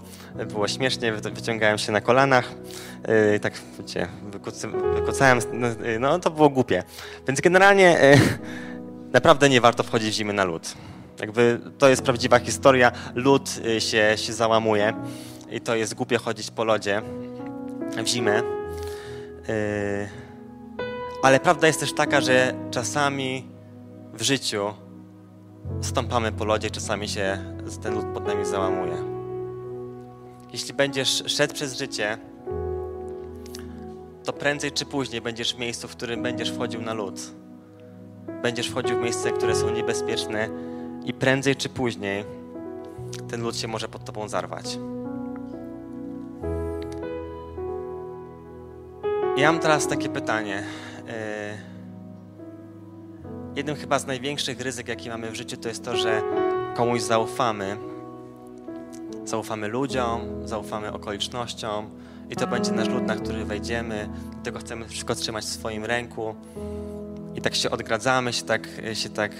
Było 0.47 0.67
śmiesznie, 0.67 1.13
wyciągałem 1.13 1.77
się 1.77 1.91
na 1.91 2.01
kolanach. 2.01 2.53
Yy, 3.31 3.39
tak, 3.39 3.53
wiecie, 3.79 4.07
wykucałem, 4.95 5.39
no, 5.53 5.67
no 5.99 6.19
to 6.19 6.31
było 6.31 6.49
głupie. 6.49 6.83
Więc 7.27 7.41
generalnie 7.41 7.99
naprawdę 9.13 9.49
nie 9.49 9.61
warto 9.61 9.83
wchodzić 9.83 10.09
w 10.09 10.13
zimę 10.13 10.33
na 10.33 10.43
lód. 10.43 10.73
Jakby 11.19 11.59
to 11.77 11.89
jest 11.89 12.01
prawdziwa 12.01 12.39
historia. 12.39 12.91
Lód 13.15 13.49
się, 13.79 14.13
się 14.17 14.33
załamuje 14.33 14.93
i 15.51 15.61
to 15.61 15.75
jest 15.75 15.95
głupie 15.95 16.17
chodzić 16.17 16.51
po 16.51 16.63
lodzie 16.63 17.01
w 18.03 18.07
zimę. 18.07 18.43
Yy, 19.47 20.09
ale 21.23 21.39
prawda 21.39 21.67
jest 21.67 21.79
też 21.79 21.93
taka, 21.93 22.21
że 22.21 22.53
czasami 22.71 23.47
w 24.13 24.21
życiu 24.21 24.73
stąpamy 25.81 26.31
po 26.31 26.45
lodzie, 26.45 26.69
czasami 26.69 27.09
się 27.09 27.55
ten 27.83 27.93
lód 27.95 28.05
pod 28.05 28.27
nami 28.27 28.45
załamuje. 28.45 28.97
Jeśli 30.53 30.73
będziesz 30.73 31.23
szedł 31.27 31.53
przez 31.53 31.77
życie 31.77 32.17
to 34.25 34.33
prędzej 34.33 34.71
czy 34.71 34.85
później 34.85 35.21
będziesz 35.21 35.55
w 35.55 35.59
miejscu, 35.59 35.87
w 35.87 35.91
którym 35.91 36.23
będziesz 36.23 36.51
wchodził 36.51 36.81
na 36.81 36.93
lód. 36.93 37.21
Będziesz 38.41 38.67
wchodził 38.67 38.97
w 38.97 39.01
miejsca, 39.01 39.31
które 39.31 39.55
są 39.55 39.69
niebezpieczne 39.69 40.49
i 41.05 41.13
prędzej 41.13 41.55
czy 41.55 41.69
później 41.69 42.25
ten 43.29 43.41
lód 43.41 43.57
się 43.57 43.67
może 43.67 43.87
pod 43.87 44.05
tobą 44.05 44.27
zarwać. 44.27 44.77
Ja 49.37 49.51
mam 49.51 49.61
teraz 49.61 49.87
takie 49.87 50.09
pytanie. 50.09 50.63
E, 51.09 51.57
jednym 53.55 53.75
chyba 53.75 53.99
z 53.99 54.05
największych 54.05 54.61
ryzyk, 54.61 54.87
jakie 54.87 55.09
mamy 55.09 55.31
w 55.31 55.35
życiu, 55.35 55.57
to 55.57 55.69
jest 55.69 55.85
to, 55.85 55.97
że 55.97 56.21
komuś 56.75 57.01
zaufamy. 57.01 57.77
Zaufamy 59.25 59.67
ludziom, 59.67 60.21
zaufamy 60.47 60.93
okolicznościom 60.93 61.89
i 62.29 62.35
to 62.35 62.47
będzie 62.47 62.71
nasz 62.71 62.89
lud, 62.89 63.03
na 63.03 63.15
który 63.15 63.45
wejdziemy. 63.45 64.09
Dlatego 64.31 64.59
chcemy 64.59 64.87
wszystko 64.87 65.15
trzymać 65.15 65.45
w 65.45 65.49
swoim 65.49 65.85
ręku. 65.85 66.35
I 67.35 67.41
tak 67.41 67.55
się 67.55 67.71
odgradzamy, 67.71 68.33
się 68.33 68.43
tak, 68.43 68.67
się 68.93 69.09
tak 69.09 69.31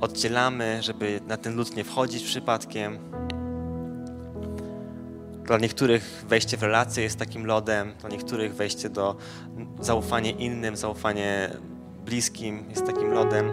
oddzielamy, 0.00 0.78
żeby 0.82 1.20
na 1.26 1.36
ten 1.36 1.56
lud 1.56 1.76
nie 1.76 1.84
wchodzić 1.84 2.24
przypadkiem. 2.24 2.98
Dla 5.46 5.58
niektórych 5.58 6.24
wejście 6.28 6.56
w 6.56 6.62
relacje 6.62 7.02
jest 7.02 7.18
takim 7.18 7.46
lodem, 7.46 7.94
dla 8.00 8.08
niektórych 8.08 8.54
wejście 8.54 8.88
do 8.88 9.16
zaufania 9.80 10.30
innym, 10.30 10.76
zaufanie 10.76 11.50
bliskim 12.04 12.70
jest 12.70 12.86
takim 12.86 13.10
lodem. 13.10 13.50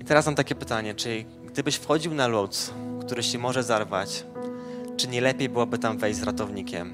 I 0.00 0.04
teraz 0.04 0.26
mam 0.26 0.34
takie 0.34 0.54
pytanie, 0.54 0.94
czy 0.94 1.24
gdybyś 1.46 1.76
wchodził 1.76 2.14
na 2.14 2.26
lód, 2.26 2.70
który 3.00 3.22
się 3.22 3.38
może 3.38 3.62
zarwać, 3.62 4.24
czy 4.96 5.08
nie 5.08 5.20
lepiej 5.20 5.48
byłoby 5.48 5.78
tam 5.78 5.98
wejść 5.98 6.18
z 6.18 6.22
ratownikiem? 6.22 6.92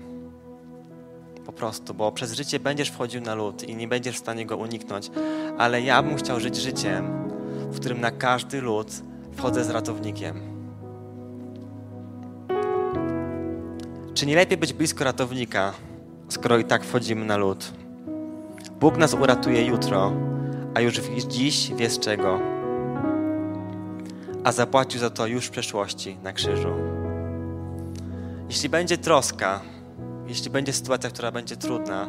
Po 1.46 1.52
prostu, 1.52 1.94
bo 1.94 2.12
przez 2.12 2.32
życie 2.32 2.60
będziesz 2.60 2.90
wchodził 2.90 3.20
na 3.20 3.34
lód 3.34 3.62
i 3.62 3.76
nie 3.76 3.88
będziesz 3.88 4.16
w 4.16 4.18
stanie 4.18 4.46
go 4.46 4.56
uniknąć, 4.56 5.10
ale 5.58 5.82
ja 5.82 6.02
bym 6.02 6.16
chciał 6.16 6.40
żyć 6.40 6.56
życiem, 6.56 7.28
w 7.70 7.80
którym 7.80 8.00
na 8.00 8.10
każdy 8.10 8.60
lód 8.60 8.88
wchodzę 9.36 9.64
z 9.64 9.70
ratownikiem 9.70 10.53
Czy 14.14 14.26
nie 14.26 14.36
lepiej 14.36 14.58
być 14.58 14.72
blisko 14.72 15.04
ratownika, 15.04 15.72
skoro 16.28 16.58
i 16.58 16.64
tak 16.64 16.84
wchodzimy 16.84 17.24
na 17.24 17.36
lód? 17.36 17.72
Bóg 18.80 18.96
nas 18.96 19.14
uratuje 19.14 19.66
jutro, 19.66 20.12
a 20.74 20.80
już 20.80 20.94
dziś 21.28 21.72
wie 21.76 21.90
z 21.90 21.98
czego. 21.98 22.40
A 24.44 24.52
zapłacił 24.52 25.00
za 25.00 25.10
to 25.10 25.26
już 25.26 25.46
w 25.46 25.50
przeszłości 25.50 26.16
na 26.22 26.32
krzyżu. 26.32 26.74
Jeśli 28.48 28.68
będzie 28.68 28.98
troska, 28.98 29.60
jeśli 30.26 30.50
będzie 30.50 30.72
sytuacja, 30.72 31.10
która 31.10 31.32
będzie 31.32 31.56
trudna, 31.56 32.08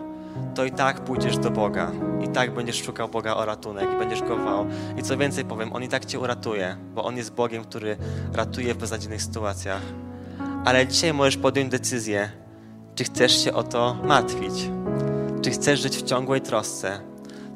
to 0.56 0.66
i 0.66 0.72
tak 0.72 1.04
pójdziesz 1.04 1.38
do 1.38 1.52
Boga. 1.52 1.92
I 2.26 2.28
tak 2.28 2.54
będziesz 2.54 2.84
szukał 2.84 3.10
Boga 3.10 3.36
o 3.36 3.46
ratunek 3.46 3.90
i 3.96 4.00
będziesz 4.00 4.22
go 4.22 4.38
wołał. 4.38 4.66
I 4.98 5.04
co 5.04 5.18
więcej 5.18 5.46
powiem, 5.46 5.74
On 5.74 5.84
i 5.84 5.88
tak 5.88 6.06
cię 6.06 6.20
uratuje, 6.20 6.78
bo 6.96 7.04
On 7.04 7.18
jest 7.18 7.34
Bogiem, 7.34 7.64
który 7.64 7.98
ratuje 8.34 8.74
w 8.74 8.78
beznadziejnych 8.78 9.22
sytuacjach 9.22 9.82
ale 10.66 10.88
dzisiaj 10.88 11.14
możesz 11.14 11.38
podjąć 11.38 11.70
decyzję, 11.70 12.30
czy 12.96 13.04
chcesz 13.04 13.44
się 13.44 13.54
o 13.54 13.64
to 13.64 13.98
martwić, 14.04 14.70
czy 15.42 15.52
chcesz 15.52 15.80
żyć 15.80 15.98
w 15.98 16.04
ciągłej 16.04 16.42
trosce, 16.42 17.00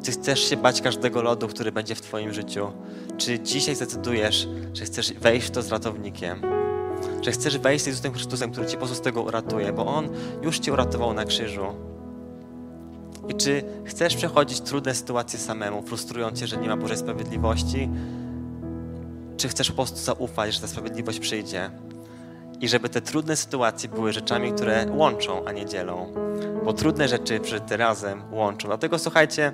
czy 0.04 0.12
chcesz 0.12 0.50
się 0.50 0.58
bać 0.58 0.82
każdego 0.82 1.22
lodu, 1.22 1.48
który 1.48 1.72
będzie 1.72 1.96
w 1.96 2.02
Twoim 2.02 2.34
życiu, 2.34 2.72
czy 3.18 3.40
dzisiaj 3.40 3.76
zdecydujesz, 3.76 4.48
że 4.74 4.86
chcesz 4.86 5.14
wejść 5.14 5.48
w 5.48 5.52
to 5.52 5.62
z 5.62 5.72
ratownikiem, 5.72 6.42
że 7.22 7.32
chcesz 7.32 7.58
wejść 7.58 7.84
z 7.84 7.88
Jezusem 7.88 8.14
Chrystusem, 8.14 8.52
który 8.52 8.68
Cię 8.68 8.74
po 8.74 8.80
prostu 8.80 8.96
z 8.96 9.02
tego 9.02 9.22
uratuje, 9.22 9.74
bo 9.74 9.86
On 9.86 10.10
już 10.42 10.60
Cię 10.60 10.74
uratował 10.74 11.14
na 11.14 11.26
krzyżu. 11.26 11.66
I 13.30 13.36
czy 13.36 13.64
chcesz 13.86 14.16
przechodzić 14.16 14.62
trudne 14.62 14.96
sytuacje 14.96 15.40
samemu, 15.40 15.82
frustrując 15.82 16.40
Cię, 16.40 16.48
że 16.48 16.58
nie 16.58 16.68
ma 16.68 16.78
Bożej 16.78 16.98
sprawiedliwości, 16.98 17.90
czy 19.38 19.50
chcesz 19.50 19.70
po 19.70 19.76
prostu 19.76 19.98
zaufać, 19.98 20.54
że 20.54 20.62
ta 20.62 20.68
sprawiedliwość 20.68 21.20
przyjdzie? 21.20 21.72
I 22.62 22.68
żeby 22.68 22.90
te 22.90 23.02
trudne 23.02 23.36
sytuacje 23.36 23.90
były 23.90 24.14
rzeczami, 24.14 24.54
które 24.54 24.86
łączą, 24.92 25.46
a 25.46 25.52
nie 25.52 25.66
dzielą. 25.66 26.14
Bo 26.66 26.74
trudne 26.74 27.08
rzeczy 27.08 27.40
przeżyte 27.40 27.78
razem 27.78 28.24
łączą. 28.32 28.68
Dlatego 28.68 29.00
słuchajcie, 29.00 29.54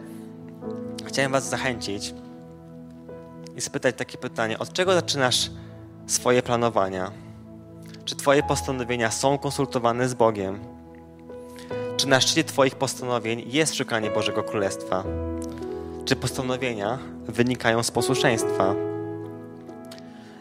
chciałem 1.05 1.31
Was 1.31 1.49
zachęcić 1.49 2.13
i 3.55 3.61
spytać 3.61 3.95
takie 3.95 4.17
pytanie: 4.17 4.59
od 4.59 4.73
czego 4.73 4.93
zaczynasz 4.93 5.51
swoje 6.07 6.41
planowania? 6.41 7.11
Czy 8.05 8.15
Twoje 8.15 8.43
postanowienia 8.43 9.11
są 9.11 9.37
konsultowane 9.37 10.09
z 10.09 10.13
Bogiem? 10.13 10.59
Czy 11.97 12.07
na 12.07 12.21
szczycie 12.21 12.43
Twoich 12.43 12.75
postanowień 12.75 13.43
jest 13.47 13.75
szukanie 13.75 14.11
Bożego 14.11 14.43
Królestwa? 14.43 15.03
Czy 16.05 16.15
postanowienia 16.15 16.99
wynikają 17.25 17.83
z 17.83 17.91
posłuszeństwa? 17.91 18.75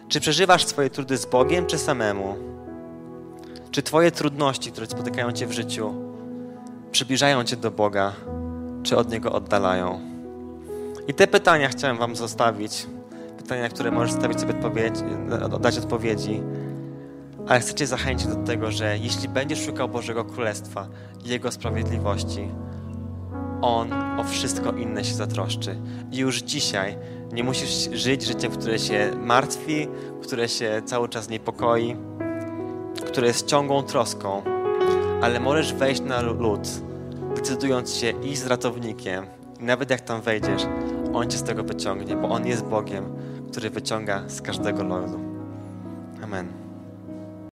Czy 0.09 0.21
przeżywasz 0.21 0.67
swoje 0.67 0.91
trudy 0.91 1.17
z 1.17 1.27
Bogiem, 1.27 1.67
czy 1.67 1.79
samemu? 1.79 2.54
Czy 3.75 3.83
Twoje 3.83 4.11
trudności, 4.11 4.73
które 4.73 4.87
spotykają 4.87 5.33
Cię 5.33 5.47
w 5.47 5.53
życiu, 5.53 5.95
przybliżają 6.93 7.45
Cię 7.45 7.57
do 7.57 7.71
Boga, 7.71 8.13
czy 8.83 8.97
od 8.97 9.11
Niego 9.11 9.33
oddalają? 9.33 10.01
I 11.09 11.15
te 11.15 11.27
pytania 11.27 11.69
chciałem 11.69 11.99
Wam 11.99 12.17
zostawić. 12.17 12.87
Pytania, 13.39 13.69
które 13.69 13.91
możesz 13.91 14.13
stawić 14.13 14.41
sobie 14.41 14.55
odpowiedzi, 14.55 15.05
dać 15.61 15.79
odpowiedzi. 15.79 16.43
Ale 17.49 17.61
chcę 17.61 17.75
Cię 17.75 17.87
zachęcić 17.87 18.27
do 18.27 18.37
tego, 18.37 18.71
że 18.71 18.99
jeśli 18.99 19.29
będziesz 19.29 19.65
szukał 19.67 19.89
Bożego 19.89 20.25
Królestwa 20.25 20.89
i 21.25 21.29
Jego 21.29 21.53
sprawiedliwości, 21.53 22.49
On 23.61 23.93
o 23.93 24.25
wszystko 24.25 24.73
inne 24.73 25.05
się 25.05 25.15
zatroszczy. 25.15 25.77
I 26.13 26.17
już 26.17 26.43
dzisiaj 26.43 26.99
nie 27.33 27.45
musisz 27.45 27.89
żyć 27.93 28.23
życiem, 28.23 28.53
które 28.53 28.79
się 28.79 29.11
martwi, 29.21 29.89
które 30.23 30.49
się 30.49 30.83
cały 30.85 31.09
czas 31.09 31.29
niepokoi, 31.29 31.97
które 33.07 33.27
jest 33.27 33.47
ciągłą 33.47 33.83
troską, 33.83 34.43
ale 35.23 35.41
możesz 35.41 35.75
wejść 35.75 36.01
na 36.01 36.21
lód, 36.21 36.61
decydując 37.37 37.95
się 37.95 38.11
iść 38.11 38.39
z 38.39 38.47
ratownikiem. 38.47 39.27
I 39.61 39.65
nawet 39.65 39.91
jak 39.91 40.01
tam 40.01 40.21
wejdziesz, 40.21 40.63
On 41.15 41.31
cię 41.31 41.39
z 41.39 41.43
tego 41.43 41.65
wyciągnie, 41.65 42.17
bo 42.17 42.29
On 42.29 42.47
jest 42.47 42.65
Bogiem, 42.65 43.05
który 43.51 43.71
wyciąga 43.71 44.29
z 44.29 44.43
każdego 44.43 44.85
lodu. 44.85 45.21
Amen. 46.23 46.64